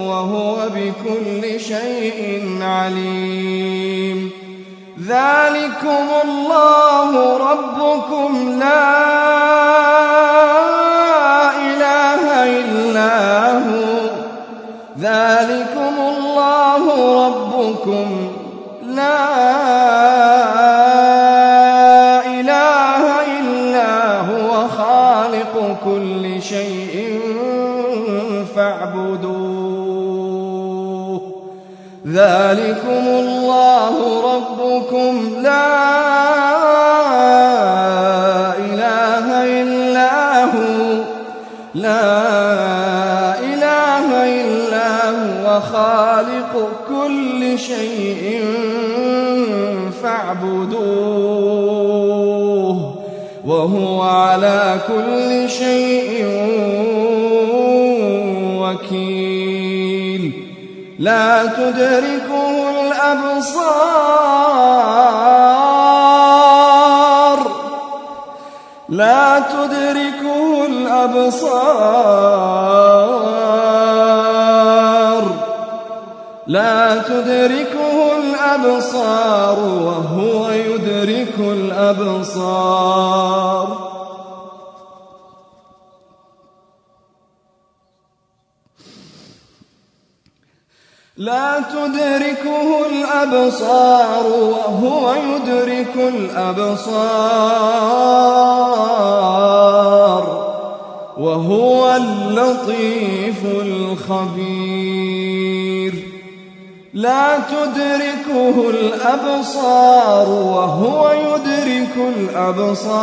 وهو 0.08 0.56
بكل 0.74 1.60
شيء 1.60 2.58
عليم. 2.62 4.41
ذلكم 5.08 6.06
الله 6.24 7.36
ربكم 7.50 8.58
لا 8.60 8.88
إله 11.56 12.44
إلا 12.44 13.52
هو. 13.52 13.82
ذلكم 15.00 15.94
الله 15.98 16.82
ربكم 17.26 18.32
لا 18.86 19.22
إله 19.24 20.21
ذلكم 32.12 33.04
الله 33.06 33.96
ربكم. 34.34 35.42
لا 35.42 35.68
إله 38.56 39.26
إلا 39.62 40.44
هو. 40.44 41.02
لا 41.74 43.38
إله 43.38 44.06
إلا 44.40 45.10
هو. 45.10 45.60
خالق 45.60 46.68
كل 46.88 47.58
شيء 47.58 48.44
فاعبدوه. 50.02 50.82
وهو 53.46 54.02
على 54.02 54.80
كل 54.88 55.50
شيء 55.50 56.26
وكيل. 58.60 59.31
لا 61.02 61.46
تدركه 61.46 62.70
الأبصار. 62.80 63.82
لا 68.88 69.38
تدركه 69.38 70.66
الأبصار. 70.66 71.62
لا 76.46 76.98
تدركه 76.98 78.16
الأبصار 78.18 79.58
وهو 79.58 80.50
يدرك 80.50 81.38
الأبصار. 81.38 82.92
لا 91.22 91.62
تدركه 91.72 92.86
الأبصار 92.86 94.26
وهو 94.26 95.14
يدرك 95.14 95.96
الأبصار 95.96 96.82
وهو 101.18 101.96
اللطيف 101.96 103.44
الخبير. 103.62 104.92
لا 106.94 107.38
تدركه 107.38 108.70
الأبصار 108.70 110.28
وهو 110.28 111.10
يدرك 111.12 111.96
الأبصار. 111.96 113.02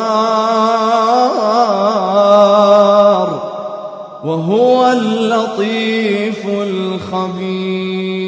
وهو 4.23 4.91
اللطيف 4.91 6.45
الخبير. 6.45 8.19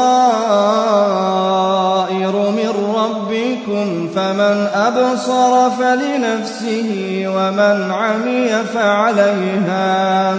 من 2.51 2.73
ربكم 2.97 4.09
فمن 4.15 4.57
أبصر 4.75 5.71
فلنفسه 5.71 6.91
ومن 7.27 7.91
عمي 7.93 8.49
فعليها 8.75 10.35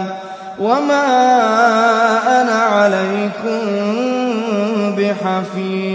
وما 0.59 1.05
أنا 2.41 2.59
عليكم 2.61 3.61
بحفيظ. 4.97 5.94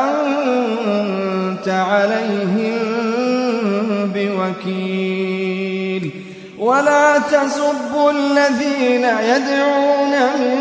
أنت 0.00 1.68
عليهم 1.68 2.78
بوكيل 4.14 6.10
ولا 6.58 7.18
تسبوا 7.18 8.10
الذين 8.10 9.04
يدعون 9.04 10.12
من 10.40 10.58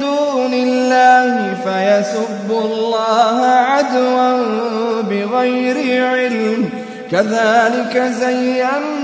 دون 0.00 0.54
الله 0.54 1.56
فيسبوا 1.64 2.60
الله 2.60 3.46
عدوا 3.46 4.42
بغير 5.02 6.06
علم 6.06 6.70
كذلك 7.10 8.12
زينا 8.20 9.03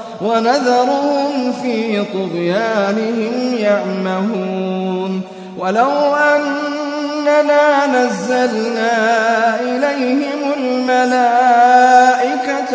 ونذرهم 0.21 1.53
في 1.63 2.03
طغيانهم 2.13 3.53
يعمهون. 3.57 5.21
ولو 5.57 6.15
أننا 6.15 7.87
نزلنا 7.87 8.95
إليهم 9.61 10.53
الملائكة 10.57 11.51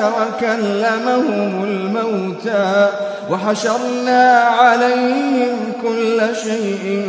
وكلمهم 0.08 1.64
الموتى 1.64 2.88
وحشرنا 3.30 4.22
عليهم 4.40 5.56
كل 5.82 6.20
شيء 6.42 7.04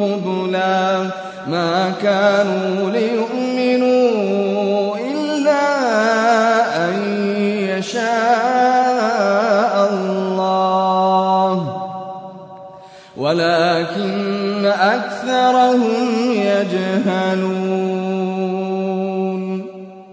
قبلا 0.00 1.10
ما 1.48 1.92
كانوا 2.02 2.90
ليؤمنوا 2.90 4.05
ولكن 13.36 14.64
أكثرهم 14.64 16.32
يجهلون. 16.32 17.66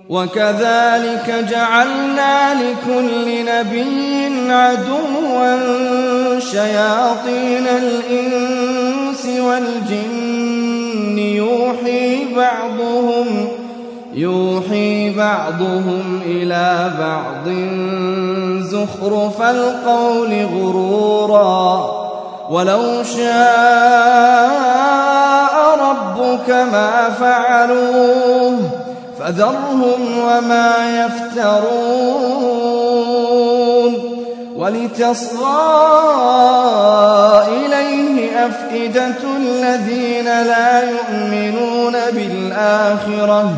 وكذلك 0.09 1.45
جعلنا 1.49 2.53
لكل 2.53 3.45
نبي 3.45 4.51
عدوا 4.51 5.59
شياطين 6.39 7.67
الإنس 7.67 9.26
والجن. 9.39 11.17
يوحي 11.17 12.34
بعضهم 12.36 13.47
يوحي 14.13 15.09
بعضهم 15.09 16.21
إلى 16.26 16.91
بعض 16.99 17.49
زخرف 18.63 19.41
القول 19.41 20.45
غرورا. 20.45 22.03
ولو 22.49 23.03
شاء 23.03 24.33
ربك 25.79 26.49
ما 26.49 27.09
فعلوه 27.19 28.59
فذرهم 29.19 30.19
وما 30.19 30.73
يفترون 31.05 32.33
ولتصغى 34.57 35.83
إليه 37.47 38.45
أفئدة 38.47 39.21
الذين 39.37 40.25
لا 40.25 40.83
يؤمنون 40.83 41.93
بالآخرة 42.13 43.53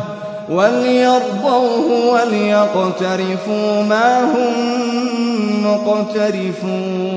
وليرضوه 0.50 2.12
وليقترفوا 2.12 3.82
ما 3.82 4.24
هم 4.24 4.54
مقترفون 5.64 7.16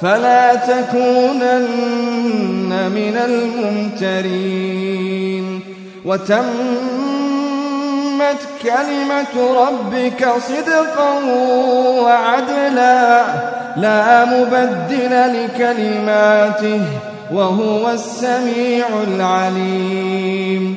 فلا 0.00 0.54
تكونن 0.54 1.70
من 2.90 3.16
الممترين. 3.24 4.96
وتمت 6.04 6.42
كلمة 8.62 9.34
ربك 9.66 10.28
صدقا 10.48 11.12
وعدلا 12.02 13.24
لا 13.76 14.24
مبدل 14.24 15.12
لكلماته 15.34 16.82
وهو 17.32 17.90
السميع 17.90 18.86
العليم. 19.08 20.76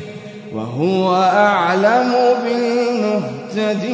وهو 0.71 1.15
أعلم 1.15 2.11
بالمهتدين. 2.43 3.91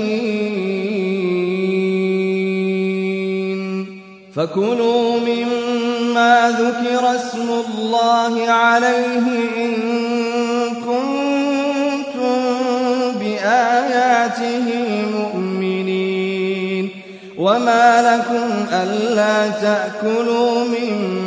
فكلوا 4.36 5.20
مما 5.20 6.52
ذكر 6.60 7.16
اسم 7.16 7.50
الله 7.68 8.50
عليه 8.50 9.26
إن 9.58 9.74
كنتم 10.86 12.40
بآياته 13.20 14.66
مؤمنين. 15.18 16.90
وما 17.38 17.88
لكم 18.02 18.50
ألا 18.74 19.50
تأكلوا 19.50 20.64
مما 20.64 21.27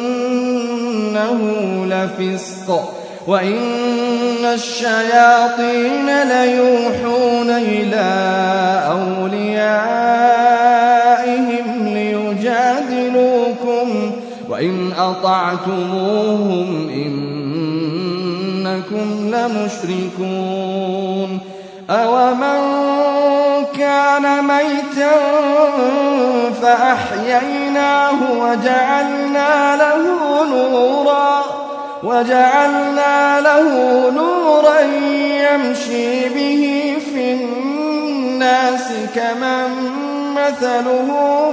وإنه 1.11 1.85
لفسق 1.85 2.93
وإن 3.27 4.45
الشياطين 4.53 6.23
ليوحون 6.23 7.49
إلى 7.49 8.11
أوليائهم 8.91 9.47
ليجادلوكم 11.87 13.41
وإن 14.49 14.91
أطعتموهم 14.97 16.89
إنكم 18.59 19.07
لمشركون 19.35 20.59
أومن 21.89 22.61
كان 23.77 24.43
ميتا 24.43 25.11
فأحييناه 26.71 28.31
وجعلنا 28.31 29.75
له 29.75 30.03
نورا 30.45 31.43
وجعلنا 32.03 33.41
له 33.41 33.69
نورا 34.11 34.79
يمشي 35.49 36.29
به 36.29 36.93
في 37.13 37.33
الناس 37.33 38.87
كمن 39.15 39.71
مثله 40.35 41.09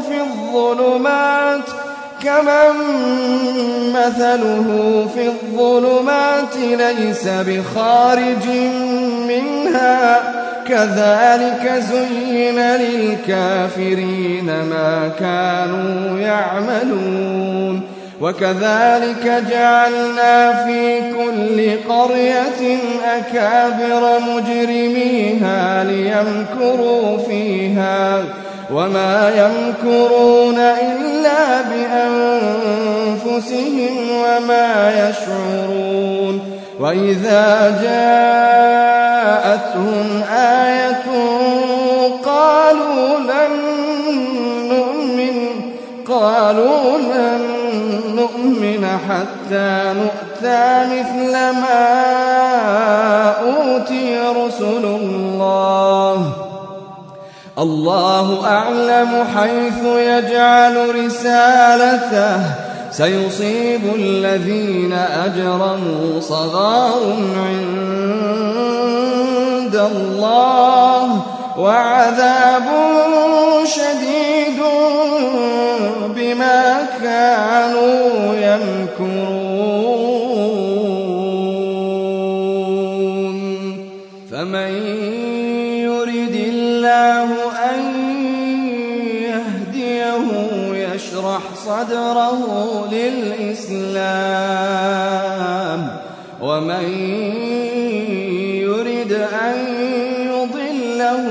في 0.09 0.21
الظلمات. 0.21 1.78
كمن 2.23 2.75
مثله 3.93 4.67
في 5.15 5.27
الظلمات 5.27 6.57
ليس 6.57 7.29
بخارج 7.29 8.49
منها. 9.29 10.21
كذلك 10.69 11.83
زين 11.91 12.59
للكافرين 12.59 14.47
ما 14.47 15.11
كانوا 15.21 16.19
يعملون. 16.19 17.83
وكذلك 18.21 19.45
جعلنا 19.51 20.65
في 20.65 21.01
كل 21.13 21.89
قرية 21.93 22.79
أكابر 23.17 24.21
مجرميها 24.21 25.85
ليمكروا 25.85 27.19
فيها. 27.19 28.25
وما 28.73 29.31
يمكرون 29.37 30.59
إلا 30.59 31.63
بأنفسهم 32.81 33.31
وما 34.11 34.93
يشعرون 35.09 36.41
وإذا 36.81 37.71
جاءتهم 37.83 38.89
آية 40.33 41.05
قالوا 42.25 43.19
لن 43.19 43.53
نؤمن 44.69 45.37
قالوا 46.09 46.99
لن 46.99 47.43
نؤمن 48.17 48.87
حتى 49.09 49.95
نؤتى 49.95 50.87
مثل 50.87 51.33
ما 51.33 51.89
أوتي 53.43 54.19
رسل 54.19 54.85
الله 57.59 58.47
أعلم 58.47 59.25
حيث 59.37 59.85
يجعل 59.85 61.05
رسالته. 61.05 62.41
سيصيب 62.91 63.81
الذين 63.95 64.93
أجرموا 64.93 66.21
صغار 66.21 67.17
عند 67.47 67.77
الله 69.75 71.23
وعذاب 71.59 72.67
شديد 73.65 74.61
بما 76.17 76.87
كانوا 77.03 78.35
يمكرون. 78.35 79.48
صدره 91.69 92.43
للإسلام. 92.93 93.99
ومن 96.41 96.89
يرد 98.65 99.13
أن 99.43 99.57
يضله 100.27 101.25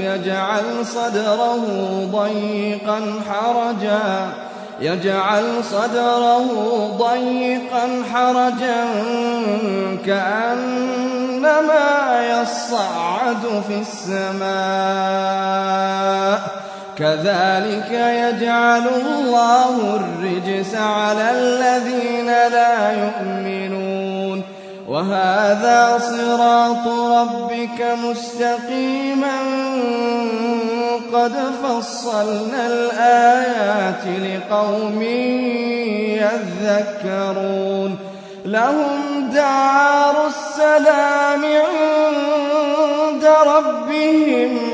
يجعل 0.00 0.86
صدره 0.86 1.64
ضيقا 2.12 3.00
حرجا. 3.30 4.28
يجعل 4.80 5.64
صدره 5.64 6.48
ضيقا 6.98 8.02
حرجا 8.12 8.84
كأنما 10.06 11.90
يصعد 12.42 13.42
في 13.68 13.76
السماء. 13.80 14.44
كذلك 16.98 17.90
يجعل 17.90 18.82
الله 18.88 19.96
الرجس 19.96 20.74
على 20.74 21.30
الذين 21.30 22.26
لا 22.26 22.92
يؤمنون. 22.92 24.42
وهذا 24.88 25.98
صراط 25.98 26.88
ربك 26.88 27.86
مستقيما. 28.04 29.38
قد 31.12 31.32
فصلنا 31.62 32.66
الآيات 32.66 34.04
لقوم 34.06 35.02
يذكرون. 37.02 37.98
لهم 38.44 39.30
دار 39.34 40.26
السلام 40.26 41.44
عند 41.44 43.24
ربهم 43.46 44.73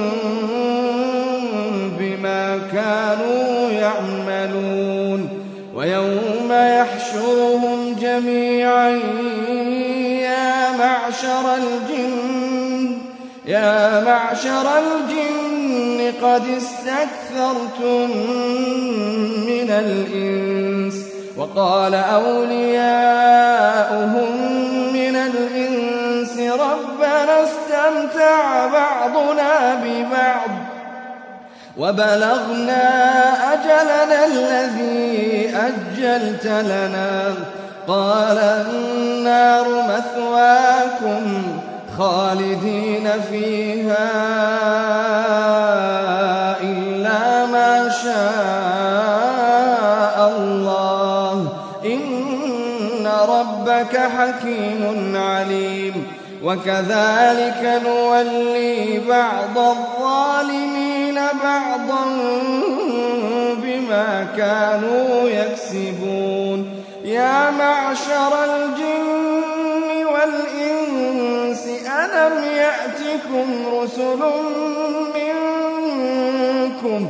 كانوا 2.91 3.71
يعملون 3.71 5.29
ويوم 5.75 6.51
يحشرهم 6.51 7.95
جميعا 8.01 8.89
يا 10.21 10.77
معشر 10.77 11.55
الجن 11.55 12.97
يا 13.45 14.03
معشر 14.03 14.65
الجن 14.77 16.11
قد 16.23 16.43
استكثرتم 16.57 18.09
من 19.47 19.69
الإنس. 19.69 20.95
وقال 21.37 21.95
أولياؤهم 21.95 22.51
من 24.93 25.15
الإنس 25.15 26.37
ربنا 26.37 27.43
استمتع 27.43 28.67
بعضنا 28.67 29.75
ببعض. 29.75 30.60
وبلغنا 31.77 32.83
أجلنا 33.53 34.25
الذي 34.25 35.49
أجلت 35.55 36.45
لنا. 36.45 37.33
قال 37.87 38.37
النار 38.37 39.65
مثواكم 39.89 41.43
خالدين 41.97 43.09
فيها 43.29 44.11
إلا 46.61 47.45
ما 47.45 47.89
شاء 48.03 49.37
الله. 50.37 51.47
إن 51.85 53.07
ربك 53.07 53.97
حكيم 53.97 55.15
عليم. 55.15 56.10
وكذلك 56.43 57.81
نولي 57.85 58.99
بعض 59.09 59.57
الظالمين 59.57 61.15
بعضا 61.43 62.05
بما 63.63 64.27
كانوا 64.37 65.29
يكسبون. 65.29 66.83
يا 67.05 67.51
معشر 67.51 68.43
الجن 68.43 70.05
والإنس 70.05 71.67
ألم 71.87 72.43
يأتكم 72.43 73.47
رسل 73.73 74.21
منكم 75.15 77.09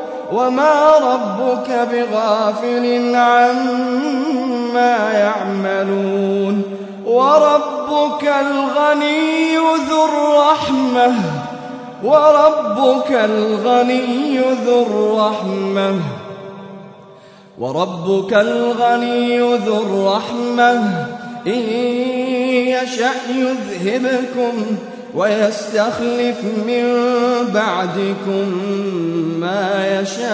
وما 0.31 0.91
ربك 0.97 1.69
بغافل 1.91 3.15
عما 3.15 5.11
يعملون 5.13 6.63
وربك 7.05 8.31
الغني 8.41 9.57
ذو 9.57 10.05
الرحمة 10.05 11.13
وربك 12.03 13.11
الغني 13.11 14.39
ذو 14.65 14.81
الرحمة 14.81 15.95
وربك 17.59 18.33
الغني 18.33 19.39
ذو 19.39 19.77
الرحمة 19.77 20.71
إن 21.47 21.61
يشأ 22.67 23.11
يذهبكم 23.35 24.53
ويستخلف 25.15 26.37
من 26.67 26.85
بعدكم 27.53 28.45
ما 29.39 29.99
يشاء 30.01 30.31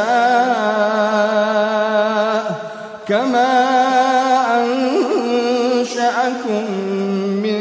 كما 3.08 3.54
أنشأكم 4.64 6.64
من 7.44 7.60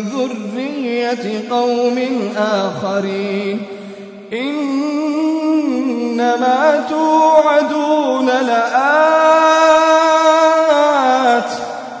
ذرية 0.00 1.26
قوم 1.50 1.96
آخرين. 2.36 3.76
إنما 6.16 6.84
توعدون 6.90 8.26
لآت 8.26 8.70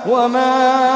وما 0.08 0.95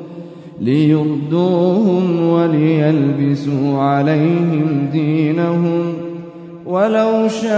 ليردوهم 0.61 2.29
وليلبسوا 2.29 3.81
عليهم 3.81 4.89
دينهم 4.91 5.93
ولو 6.65 7.27
شاء 7.27 7.51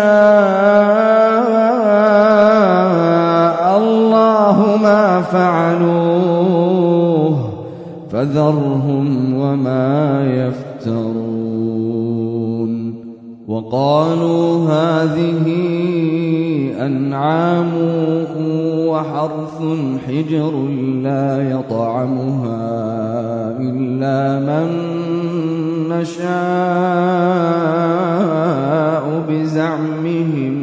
الله 3.78 4.78
ما 4.84 5.22
فعلوه 5.22 6.64
فذرهم 8.12 9.34
وما 9.34 10.24
يفترون 10.26 11.33
وقالوا 13.48 14.70
هذه 14.70 15.44
أنعام 16.86 17.72
وحرث 18.88 19.62
حجر 20.08 20.68
لا 21.04 21.52
يطعمها 21.52 22.64
إلا 23.60 24.40
من 24.40 24.68
نشاء 25.90 26.34
بزعمهم 29.30 30.63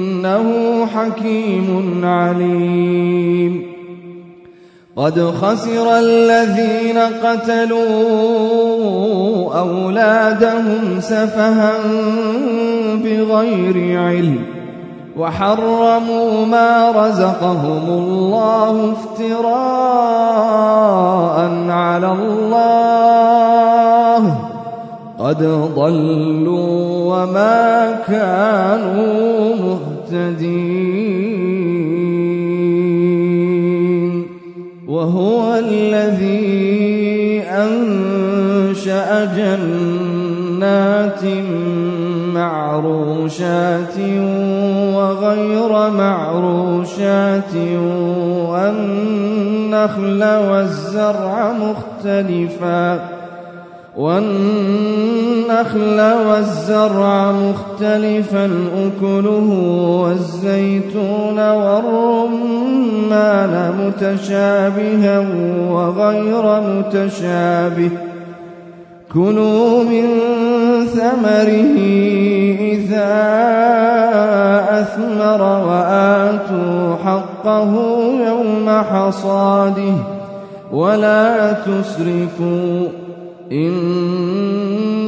إنه 0.25 0.85
حكيم 0.85 2.01
عليم. 2.03 3.71
قد 4.95 5.19
خسر 5.19 5.97
الذين 5.99 6.97
قتلوا 6.97 7.79
أولادهم 9.59 10.99
سفها 10.99 11.73
بغير 12.95 13.99
علم 13.99 14.45
وحرموا 15.17 16.45
ما 16.45 16.91
رزقهم 16.91 17.89
الله 17.89 18.93
افتراء 18.93 19.41
على 21.69 22.11
الله. 22.11 22.81
قد 25.19 25.43
ضلوا 25.75 27.15
وما 27.15 27.91
كانوا 28.07 29.55
مهتدين. 29.55 29.90
وهو 34.87 35.55
الذي 35.55 37.41
أنشأ 37.47 39.25
جنات 39.35 41.23
معروشات 42.33 43.97
وغير 44.95 45.89
معروشات 45.89 47.55
والنخل 48.49 50.21
والزرع 50.23 51.53
مختلفا 51.53 53.09
والنخل 53.97 55.30
والزرع 56.27 57.31
مختلفا 57.31 58.49
أكله 58.77 59.49
والزيتون 60.01 61.39
والرمان 61.51 63.53
متشابها 63.79 65.17
وغير 65.69 66.61
متشابه. 66.61 67.91
كلوا 69.13 69.83
من 69.83 70.05
ثمره 70.85 71.77
إذا 72.59 73.13
أثمر 74.69 75.41
وآتوا 75.41 76.95
حقه 77.05 77.71
يوم 78.27 78.69
حصاده. 78.69 79.93
ولا 80.71 81.51
تسرفوا 81.51 82.87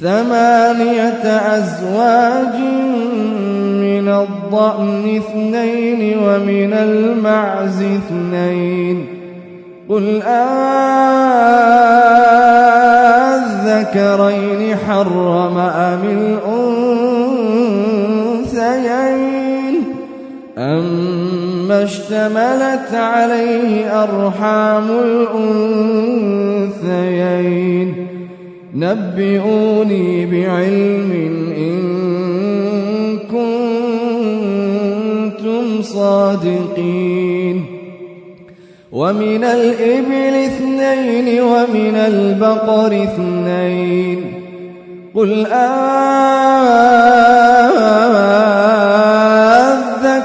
ثمانية 0.00 1.24
أزواج 1.56 2.56
من 3.80 4.08
الضأن 4.08 5.16
اثنين 5.16 6.18
ومن 6.18 6.72
المعز 6.72 7.82
اثنين. 7.82 9.06
قل 9.88 10.22
أذكرين 13.82 14.76
حرم 14.76 15.58
أم 15.58 16.00
الأنثيين؟ 18.44 19.84
أما 20.58 21.82
اشتملت 21.82 22.94
عليه 22.94 24.02
أرحام 24.02 24.88
الأنثيين. 26.90 27.99
نبئوني 28.74 30.26
بعلم 30.26 31.12
إن 31.56 31.80
كنتم 35.38 35.82
صادقين. 35.82 37.56
ومن 38.92 39.44
الإبل 39.44 40.34
اثنين 40.34 41.42
ومن 41.42 41.96
البقر 41.96 43.02
اثنين. 43.02 44.24
قل 45.14 45.46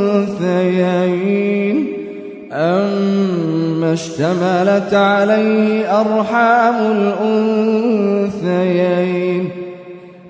اشتملت 3.92 4.94
عليه 4.94 6.00
أرحام 6.00 6.74
الأنثيين. 8.40 9.50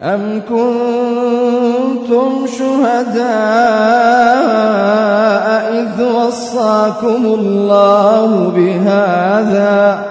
أم 0.03 0.43
كنتم 0.49 2.47
شهداء 2.59 3.29
إذ 5.73 6.03
وصاكم 6.05 7.25
الله 7.25 8.53
بهذا؟ 8.57 10.07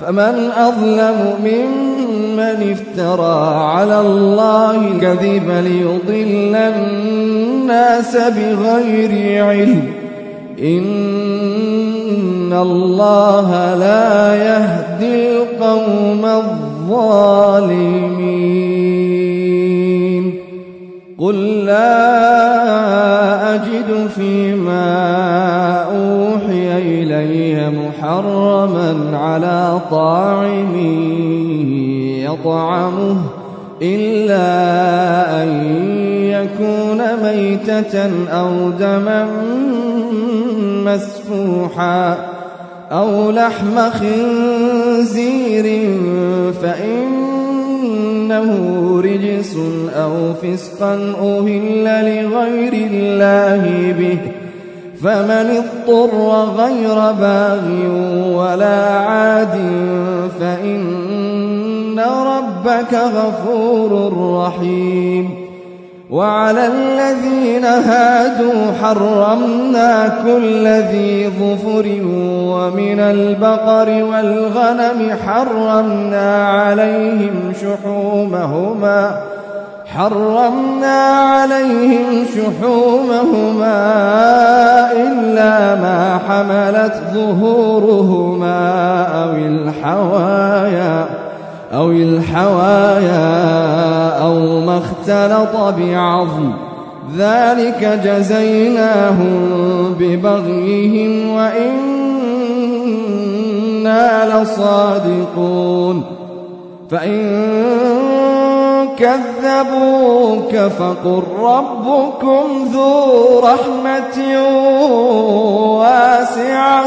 فمن 0.00 0.50
أظلم 0.56 1.34
ممن 1.44 2.58
افترى 2.72 3.38
على 3.54 4.00
الله 4.00 4.98
كذب 5.00 5.50
ليضل 5.50 6.54
الناس 6.56 8.16
بغير 8.16 9.44
علم. 9.44 9.82
إن 12.06 12.52
الله 12.52 13.74
لا 13.74 14.34
يهدي 14.34 15.36
القوم 15.36 16.24
الظالمين 16.24 17.16
قل 21.18 21.64
لا 21.64 21.94
أجد 23.54 24.06
فيما 24.14 24.86
أوحي 25.82 26.78
إلي 26.78 27.70
محرما 27.70 29.18
على 29.18 29.80
طاعم 29.90 30.76
يطعمه 32.24 33.16
إلا 33.82 34.46
أن 35.42 35.48
يكون 36.22 37.00
ميتة 37.22 37.94
أو 38.30 38.70
دما 38.70 39.26
مسفوحا 40.86 42.16
أو 42.92 43.30
لحم 43.30 43.90
خنزير 43.90 45.64
فإنه 46.62 48.50
رجس 49.00 49.56
أو 49.96 50.34
فسقا 50.42 50.94
أهل 51.20 51.84
لغير 51.84 52.72
الله 52.72 53.94
به 53.98 54.18
فمن 55.02 55.62
اضطر 55.62 56.44
غير 56.56 57.12
باغ 57.12 57.64
ولا 58.36 58.98
عاد 58.98 59.58
فإن 60.40 62.00
ربك 62.00 62.94
غفور 62.94 64.12
رحيم 64.46 65.45
وعلى 66.10 66.66
الذين 66.66 67.64
هادوا 67.64 68.72
حرمنا 68.82 70.08
كل 70.24 70.66
ذي 70.66 71.28
ظفر 71.28 71.86
ومن 72.54 73.00
البقر 73.00 74.04
والغنم 74.04 75.16
حرمنا 75.26 76.48
عليهم 76.48 77.52
شحومهما 77.62 79.16
حرمنا 79.86 81.02
عليهم 81.06 82.24
شحومهما 82.36 83.76
إلا 84.92 85.74
ما 85.74 86.18
حملت 86.28 86.94
ظهورهما 87.14 88.58
أو 89.22 89.30
الحوايا. 89.30 91.25
أو 91.76 91.90
الحوايا 91.90 93.26
أو 94.22 94.60
ما 94.60 94.78
اختلط 94.78 95.56
بعظم. 95.56 96.52
ذلك 97.16 98.00
جزيناهم 98.04 99.48
ببغيهم 100.00 101.30
وإنا 101.30 102.02
لصادقون. 104.42 106.02
فإن 106.90 107.46
كذبوك 108.98 110.56
فقل 110.56 111.22
ربكم 111.40 112.44
ذو 112.72 113.40
رحمة 113.40 114.42
واسعة. 115.78 116.86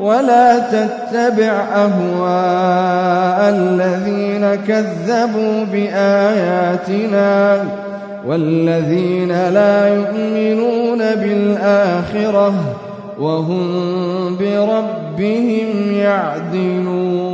ولا 0.00 0.58
تتبع 0.58 1.64
أهواء 1.74 3.48
الذين 3.48 4.54
كذبوا 4.54 5.64
بآياتنا 5.72 7.64
والذين 8.26 9.48
لا 9.48 9.88
يؤمنون 9.88 10.98
بالآخرة 10.98 12.54
وهم 13.20 14.36
بربهم 14.36 15.92
يعدلون. 15.92 17.33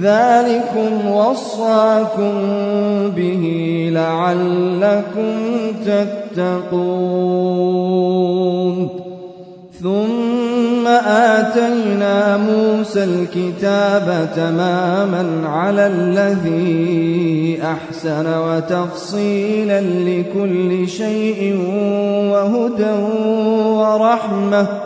ذلكم 0.00 1.10
وصاكم 1.10 2.32
به 3.16 3.44
لعلكم 3.92 5.34
تتقون. 5.86 7.46
ثم 9.82 10.86
آتينا 11.06 12.36
موسى 12.36 13.04
الكتاب 13.04 14.28
تماما 14.36 15.48
على 15.48 15.86
الذي 15.86 17.58
أحسن 17.62 18.26
وتفصيلا 18.38 19.80
لكل 19.80 20.88
شيء 20.88 21.60
وهدى 22.32 22.92
ورحمة. 23.66 24.85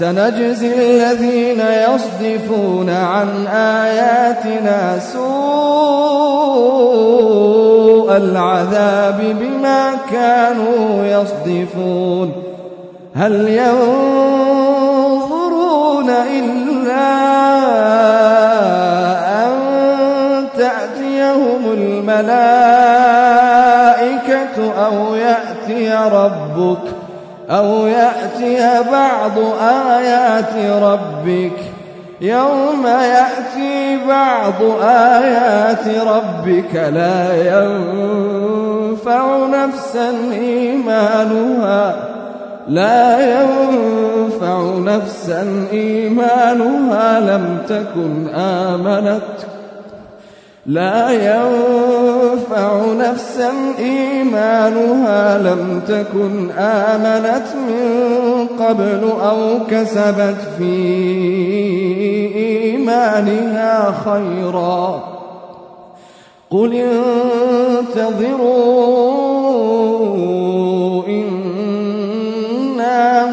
سنجزي 0.00 0.72
الذين 0.74 1.60
يصدفون 1.60 2.90
عن 2.90 3.46
آياتنا 3.46 4.98
سوء 4.98 5.20
العذاب 8.16 9.36
بما 9.40 9.90
كانوا 10.10 11.04
يصدفون. 11.04 12.32
هل 13.14 13.48
ينظرون 13.48 14.50
إلا 16.10 17.10
أن 19.44 19.52
تأتيهم 20.58 21.72
الملائكة 21.72 22.46
أو 24.86 25.14
يأتي 25.14 25.92
ربك؟ 26.12 26.99
أو 27.50 27.86
يأتي 27.86 28.90
بعض 28.90 29.38
آيات 29.62 30.82
ربك 30.82 31.58
يوم 32.20 32.86
يأتي 32.86 33.98
بعض 34.08 34.62
آيات 34.82 35.88
ربك 36.06 36.74
لا 36.74 37.42
ينفع 37.42 39.46
نفسا 39.46 40.10
إيمانها 40.32 41.94
لا 42.68 43.20
ينفع 43.20 44.62
نفسا 44.78 45.66
إيمانها 45.72 47.20
لم 47.20 47.58
تكن 47.68 48.28
آمنت 48.34 49.20
لا 50.66 51.10
ينفع 51.10 52.92
نفسا 52.92 53.50
إيمانها 53.78 55.38
لم 55.38 55.80
تكن 55.88 56.50
آمنت 56.50 57.46
من 57.68 58.46
قبل 58.60 59.10
أو 59.20 59.58
كسبت 59.70 60.36
في 60.58 60.74
إيمانها 62.34 63.94
خيرا. 64.04 65.02
قل 66.50 66.74
انتظروا 66.74 68.20
إنا 71.06 73.26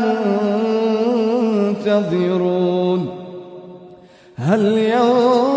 منتظرون. 1.94 3.10
هل 4.38 4.78
ينظرون 4.78 5.57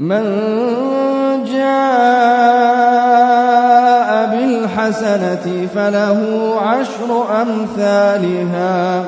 من 0.00 0.24
جاء 1.44 2.00
بالحسنة 4.30 5.68
فله 5.74 6.20
عشر 6.60 7.10
أمثالها. 7.42 9.04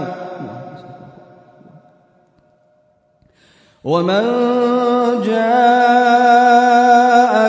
ومن 3.84 4.22
جاء 5.26 6.42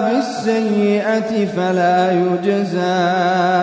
بالسيئة 0.09 1.45
فلا 1.45 2.11
يجزى 2.11 3.03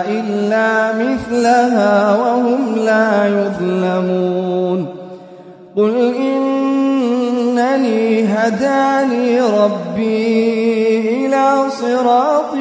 إلا 0.07 0.93
مثلها 0.93 2.15
وهم 2.15 2.75
لا 2.75 3.27
يظلمون. 3.27 4.95
قل 5.75 6.10
إنني 7.75 8.23
هداني 8.23 9.41
ربي 9.41 11.25
إلى 11.25 11.69
صراط 11.69 12.55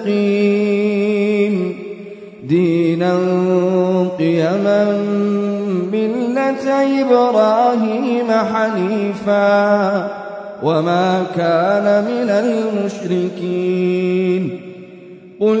مستقيم. 0.00 1.74
دينا 2.44 3.18
قيما 4.18 5.02
ملة 5.92 6.66
إبراهيم 7.00 8.30
حنيفا 8.30 10.08
وما 10.62 11.26
كان 11.36 12.04
من 12.04 12.30
المشركين. 12.30 13.80
قل 15.40 15.60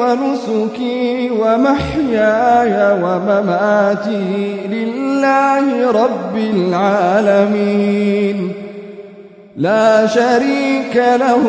ونسكي 0.00 1.30
ومحياي 1.30 2.74
ومماتي 3.02 4.56
لله 4.70 5.90
رب 5.90 6.36
العالمين. 6.36 8.38
لا 9.56 10.06
شريك 10.06 10.96
له 10.96 11.44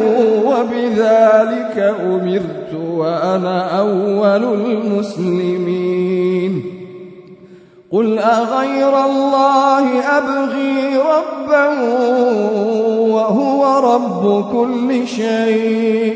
وبذلك 0.46 1.96
أمرت 2.06 2.74
وأنا 2.98 3.80
أول 3.80 4.44
المسلمين. 4.62 6.64
قل 7.92 8.20
أغير 8.20 9.06
الله 9.06 10.00
أبغي 10.18 10.98
ربا 10.98 11.68
وهو 13.14 13.62
رب 13.94 14.24
كل 14.52 15.08
شيء. 15.08 16.16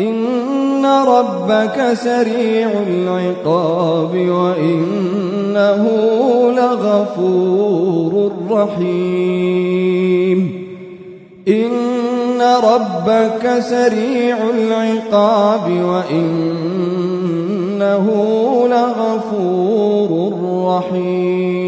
إن 0.00 0.86
ربك 0.86 1.92
سريع 1.92 2.70
العقاب 2.88 4.14
وإنه 4.28 5.88
لغفور 6.56 8.32
رحيم 8.50 9.82
إن 11.48 12.42
ربك 12.42 13.58
سريع 13.58 14.36
العقاب 14.54 15.70
وإنه 15.84 16.86
لغفور 18.70 20.32
رحيم 20.66 21.61